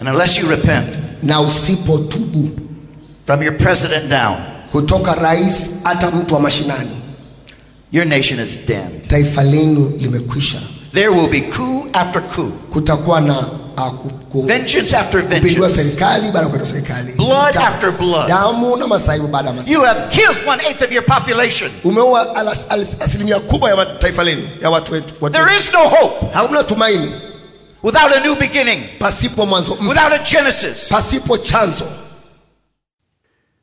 And 0.00 0.08
unless 0.08 0.38
you 0.38 0.48
repent 0.48 0.96
na 1.22 1.40
usipotubu 1.40 2.50
from 3.26 3.42
your 3.42 3.52
president 3.58 4.08
down, 4.10 4.36
kutoka 4.72 5.14
rais 5.14 5.70
hata 5.84 6.10
mtu 6.10 6.34
wa 6.34 6.40
mashinani 6.40 6.90
your 7.92 8.06
nation 8.06 8.40
is 8.40 8.66
damned. 8.66 9.02
taifa 9.08 9.42
lenu 9.42 9.92
limekwisha 9.98 10.58
There 10.92 11.08
will 11.08 11.28
be 11.28 11.40
coup 11.40 11.86
after 11.92 12.22
coup, 12.22 12.52
kutakuwa 12.70 13.20
na 13.20 13.48
vengeance 14.46 14.96
after 14.96 15.22
vengeance. 15.22 15.68
serikali 15.82 16.30
baada 16.32 16.38
ya 16.38 16.44
kupindua 16.44 16.66
serikali 16.66 17.12
Blood 17.12 17.56
after 17.56 17.90
blood. 17.92 18.28
damu 18.28 18.76
na 18.76 18.86
masaibu 18.86 19.26
baada 19.26 19.48
ya 19.48 19.54
masaibu 19.54 19.80
You 19.80 19.86
have 19.86 20.00
killed 20.10 20.36
one 20.48 20.62
eighth 20.66 20.82
of 20.82 20.92
your 20.92 21.04
population. 21.04 21.70
umeua 21.84 22.34
alas- 22.36 22.66
alas- 22.68 22.96
asilimia 23.04 23.40
kubwa 23.40 23.70
ya 23.70 23.86
taifa 23.86 24.24
lenu 24.24 24.48
ya 24.62 24.70
watu 24.70 24.92
wetu 24.92 25.14
watu 25.20 25.32
There 25.36 25.44
wetu. 25.52 25.64
is 25.64 25.72
no 25.72 25.88
hope 25.88 26.26
without 27.82 28.12
a 28.16 28.20
new 28.20 28.34
beginning, 28.36 28.80
pasipo 28.98 29.46
mwanzo 29.46 29.74
mpya, 29.74 29.88
without 29.88 30.12
a 30.12 30.18
Genesis. 30.18 30.92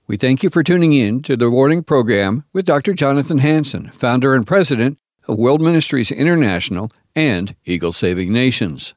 We 0.08 0.17
thank 0.17 0.43
you 0.43 0.50
for 0.50 0.63
tuning 0.63 0.93
in 0.93 1.22
to 1.22 1.38
the 1.38 1.45
Warning 1.45 1.84
Program 1.84 2.43
with 2.54 2.65
Dr. 2.65 2.93
Jonathan 2.93 3.39
Hansen, 3.39 3.91
founder 3.93 4.34
and 4.34 4.45
president 4.45 4.98
of 5.28 5.38
World 5.38 5.62
Ministries 5.62 6.12
International 6.12 6.89
and 7.15 7.54
Eagle 7.65 7.93
Saving 7.93 8.32
Nations. 8.34 8.95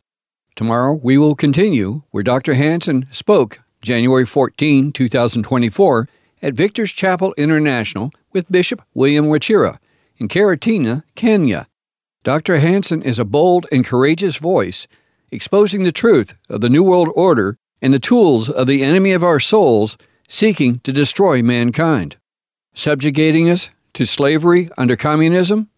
Tomorrow 0.55 1.01
we 1.03 1.17
will 1.17 1.35
continue 1.35 2.03
where 2.11 2.23
Dr. 2.23 2.55
Hansen 2.55 3.07
spoke 3.11 3.61
January 3.81 4.27
14, 4.27 4.93
2024 4.93 6.09
at 6.43 6.55
Victor's 6.55 6.93
Chapel 6.93 7.35
International 7.39 8.13
with 8.33 8.51
Bishop 8.51 8.83
William 8.95 9.27
Wachira 9.27 9.79
in 10.19 10.29
Karatina, 10.29 11.03
Kenya. 11.15 11.67
Dr. 12.23 12.59
Hansen 12.59 13.03
is 13.03 13.19
a 13.19 13.25
bold 13.25 13.67
and 13.73 13.85
courageous 13.85 14.37
voice 14.37 14.87
exposing 15.31 15.83
the 15.83 15.93
truth 15.93 16.35
of 16.49 16.61
the 16.61 16.69
New 16.69 16.85
World 16.85 17.09
Order 17.15 17.57
and 17.81 17.93
the 17.93 17.99
tools 17.99 18.51
of 18.51 18.67
the 18.67 18.85
enemy 18.85 19.13
of 19.13 19.25
our 19.25 19.41
souls 19.41 19.97
seeking 20.29 20.79
to 20.81 20.93
destroy 20.93 21.43
mankind, 21.43 22.17
subjugating 22.75 23.51
us 23.51 23.71
to 23.95 24.07
slavery 24.07 24.69
under 24.79 24.97
communism 24.97 25.69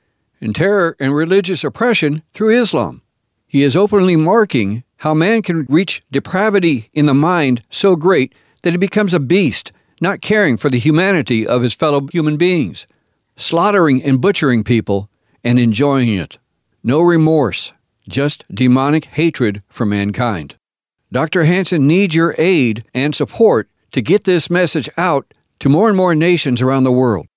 and 0.40 0.54
terror 0.54 0.96
and 1.00 1.14
religious 1.14 1.64
oppression 1.64 2.22
through 2.32 2.50
Islam. 2.50 3.00
He 3.54 3.62
is 3.62 3.76
openly 3.76 4.16
marking 4.16 4.82
how 4.96 5.14
man 5.14 5.40
can 5.40 5.62
reach 5.68 6.02
depravity 6.10 6.90
in 6.92 7.06
the 7.06 7.14
mind 7.14 7.62
so 7.70 7.94
great 7.94 8.34
that 8.64 8.72
he 8.72 8.76
becomes 8.76 9.14
a 9.14 9.20
beast, 9.20 9.70
not 10.00 10.20
caring 10.20 10.56
for 10.56 10.68
the 10.68 10.80
humanity 10.80 11.46
of 11.46 11.62
his 11.62 11.72
fellow 11.72 12.08
human 12.10 12.36
beings, 12.36 12.88
slaughtering 13.36 14.02
and 14.02 14.20
butchering 14.20 14.64
people 14.64 15.08
and 15.44 15.60
enjoying 15.60 16.12
it. 16.14 16.40
No 16.82 17.00
remorse, 17.00 17.72
just 18.08 18.44
demonic 18.52 19.04
hatred 19.04 19.62
for 19.68 19.86
mankind. 19.86 20.56
Dr. 21.12 21.44
Hansen 21.44 21.86
needs 21.86 22.12
your 22.12 22.34
aid 22.36 22.84
and 22.92 23.14
support 23.14 23.70
to 23.92 24.02
get 24.02 24.24
this 24.24 24.50
message 24.50 24.88
out 24.96 25.32
to 25.60 25.68
more 25.68 25.86
and 25.86 25.96
more 25.96 26.16
nations 26.16 26.60
around 26.60 26.82
the 26.82 26.90
world. 26.90 27.28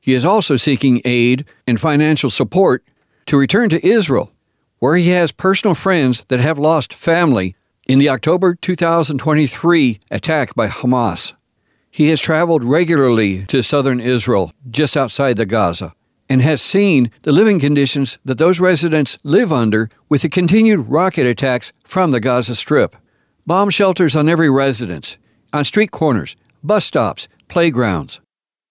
He 0.00 0.14
is 0.14 0.24
also 0.24 0.56
seeking 0.56 1.02
aid 1.04 1.44
and 1.66 1.78
financial 1.78 2.30
support 2.30 2.82
to 3.26 3.36
return 3.36 3.68
to 3.68 3.86
Israel, 3.86 4.32
where 4.78 4.96
he 4.96 5.08
has 5.08 5.32
personal 5.32 5.74
friends 5.74 6.24
that 6.28 6.40
have 6.40 6.58
lost 6.58 6.92
family 6.92 7.54
in 7.86 7.98
the 7.98 8.08
October 8.08 8.54
2023 8.54 10.00
attack 10.10 10.54
by 10.54 10.68
Hamas. 10.68 11.34
He 11.90 12.08
has 12.08 12.20
traveled 12.20 12.64
regularly 12.64 13.44
to 13.46 13.62
southern 13.62 14.00
Israel, 14.00 14.52
just 14.68 14.96
outside 14.96 15.36
the 15.36 15.46
Gaza, 15.46 15.94
and 16.28 16.42
has 16.42 16.60
seen 16.60 17.10
the 17.22 17.32
living 17.32 17.58
conditions 17.58 18.18
that 18.24 18.38
those 18.38 18.60
residents 18.60 19.18
live 19.22 19.52
under 19.52 19.88
with 20.08 20.22
the 20.22 20.28
continued 20.28 20.88
rocket 20.88 21.26
attacks 21.26 21.72
from 21.84 22.10
the 22.10 22.20
Gaza 22.20 22.54
Strip. 22.54 22.96
Bomb 23.46 23.70
shelters 23.70 24.16
on 24.16 24.28
every 24.28 24.50
residence, 24.50 25.16
on 25.52 25.64
street 25.64 25.90
corners, 25.90 26.36
bus 26.62 26.84
stops, 26.84 27.28
playgrounds. 27.48 28.20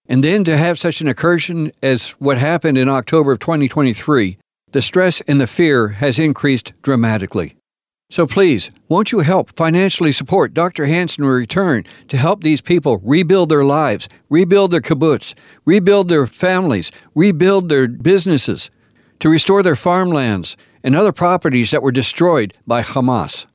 And 0.08 0.22
then 0.22 0.44
to 0.44 0.56
have 0.56 0.78
such 0.78 1.00
an 1.00 1.08
incursion 1.08 1.72
as 1.82 2.10
what 2.10 2.38
happened 2.38 2.78
in 2.78 2.88
October 2.88 3.32
of 3.32 3.40
2023, 3.40 4.38
the 4.72 4.82
stress 4.82 5.20
and 5.22 5.40
the 5.40 5.46
fear 5.46 5.88
has 5.88 6.18
increased 6.18 6.72
dramatically. 6.82 7.56
So 8.08 8.26
please, 8.26 8.70
won't 8.88 9.10
you 9.10 9.20
help 9.20 9.56
financially 9.56 10.12
support 10.12 10.54
Dr. 10.54 10.86
Hansen 10.86 11.24
return 11.24 11.84
to 12.08 12.16
help 12.16 12.42
these 12.42 12.60
people 12.60 12.98
rebuild 12.98 13.48
their 13.48 13.64
lives, 13.64 14.08
rebuild 14.28 14.70
their 14.70 14.80
kibbutz, 14.80 15.34
rebuild 15.64 16.08
their 16.08 16.26
families, 16.26 16.92
rebuild 17.14 17.68
their 17.68 17.88
businesses, 17.88 18.70
to 19.18 19.28
restore 19.28 19.62
their 19.62 19.76
farmlands 19.76 20.56
and 20.84 20.94
other 20.94 21.12
properties 21.12 21.72
that 21.72 21.82
were 21.82 21.90
destroyed 21.90 22.54
by 22.66 22.82
Hamas? 22.82 23.46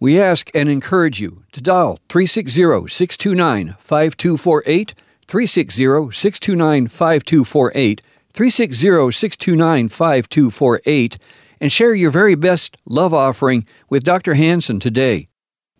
We 0.00 0.20
ask 0.20 0.50
and 0.52 0.68
encourage 0.68 1.20
you 1.20 1.44
to 1.52 1.60
dial 1.60 2.00
360 2.08 2.88
629 2.88 3.76
5248, 3.78 4.94
360 5.28 5.84
629 6.10 6.86
5248, 6.88 8.02
360 8.34 9.12
629 9.12 9.88
5248, 9.88 11.18
and 11.60 11.70
share 11.70 11.94
your 11.94 12.10
very 12.10 12.34
best 12.34 12.76
love 12.86 13.14
offering 13.14 13.66
with 13.88 14.04
Dr. 14.04 14.34
Hansen 14.34 14.80
today. 14.80 15.28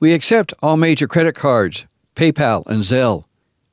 We 0.00 0.14
accept 0.14 0.54
all 0.62 0.76
major 0.76 1.06
credit 1.06 1.34
cards, 1.34 1.86
PayPal, 2.14 2.66
and 2.66 2.82
Zelle. 2.82 3.24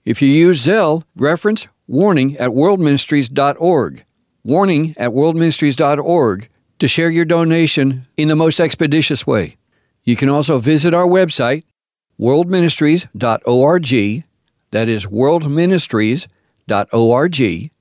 If 0.05 0.21
you 0.21 0.29
use 0.29 0.65
Zelle, 0.65 1.03
reference 1.15 1.67
warning 1.87 2.37
at 2.37 2.51
worldministries.org. 2.51 4.05
Warning 4.43 4.93
at 4.97 5.11
worldministries.org 5.11 6.49
to 6.79 6.87
share 6.87 7.09
your 7.09 7.25
donation 7.25 8.07
in 8.15 8.29
the 8.29 8.35
most 8.35 8.59
expeditious 8.59 9.27
way. 9.27 9.57
You 10.03 10.15
can 10.15 10.29
also 10.29 10.57
visit 10.57 10.93
our 10.93 11.07
website, 11.07 11.63
worldministries.org. 12.19 14.23
That 14.71 14.89
is 14.89 15.05
worldministries.org. 15.07 17.71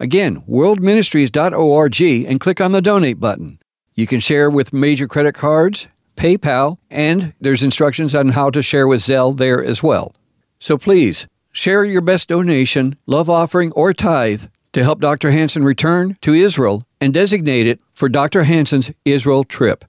Again, 0.00 0.42
worldministries.org 0.42 2.02
and 2.02 2.40
click 2.40 2.60
on 2.60 2.72
the 2.72 2.82
donate 2.82 3.20
button. 3.20 3.58
You 3.94 4.06
can 4.06 4.20
share 4.20 4.50
with 4.50 4.72
major 4.72 5.06
credit 5.06 5.34
cards, 5.34 5.88
PayPal, 6.16 6.78
and 6.90 7.32
there's 7.40 7.62
instructions 7.62 8.14
on 8.14 8.30
how 8.30 8.50
to 8.50 8.62
share 8.62 8.88
with 8.88 9.00
Zelle 9.00 9.36
there 9.36 9.64
as 9.64 9.82
well. 9.82 10.14
So 10.58 10.76
please, 10.78 11.28
share 11.52 11.84
your 11.84 12.00
best 12.00 12.28
donation, 12.28 12.96
love 13.06 13.30
offering, 13.30 13.72
or 13.72 13.92
tithe 13.92 14.44
to 14.72 14.82
help 14.82 15.00
Dr. 15.00 15.30
Hansen 15.30 15.64
return 15.64 16.16
to 16.22 16.34
Israel 16.34 16.84
and 17.00 17.14
designate 17.14 17.66
it 17.66 17.80
for 17.92 18.08
Dr. 18.08 18.42
Hansen's 18.42 18.90
Israel 19.04 19.44
trip. 19.44 19.84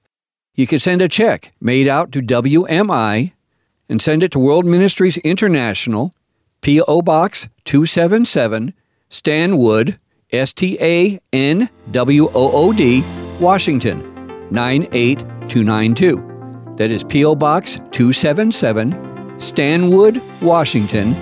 You 0.54 0.66
can 0.66 0.78
send 0.78 1.02
a 1.02 1.08
check 1.08 1.52
made 1.60 1.88
out 1.88 2.12
to 2.12 2.22
WMI 2.22 3.32
and 3.88 4.00
send 4.00 4.22
it 4.22 4.30
to 4.32 4.38
World 4.38 4.64
Ministries 4.64 5.18
International, 5.18 6.14
P.O. 6.62 7.02
Box 7.02 7.48
277, 7.64 8.72
Stanwood, 9.16 9.98
S 10.30 10.52
T 10.52 10.78
A 10.80 11.18
N 11.32 11.68
W 11.90 12.26
O 12.26 12.30
O 12.34 12.72
D, 12.72 13.02
Washington 13.40 13.98
98292. 14.50 16.74
That 16.76 16.90
is 16.90 17.02
P.O. 17.02 17.34
Box 17.36 17.76
277, 17.92 19.40
Stanwood, 19.40 20.20
Washington 20.42 21.12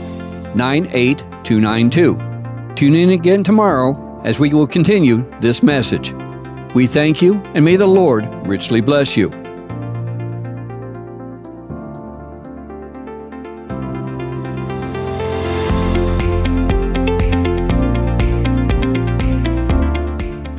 98292. 0.56 2.74
Tune 2.74 2.96
in 2.96 3.10
again 3.10 3.44
tomorrow 3.44 4.20
as 4.24 4.40
we 4.40 4.52
will 4.52 4.66
continue 4.66 5.24
this 5.40 5.62
message. 5.62 6.12
We 6.74 6.88
thank 6.88 7.22
you 7.22 7.36
and 7.54 7.64
may 7.64 7.76
the 7.76 7.86
Lord 7.86 8.26
richly 8.48 8.80
bless 8.80 9.16
you. 9.16 9.30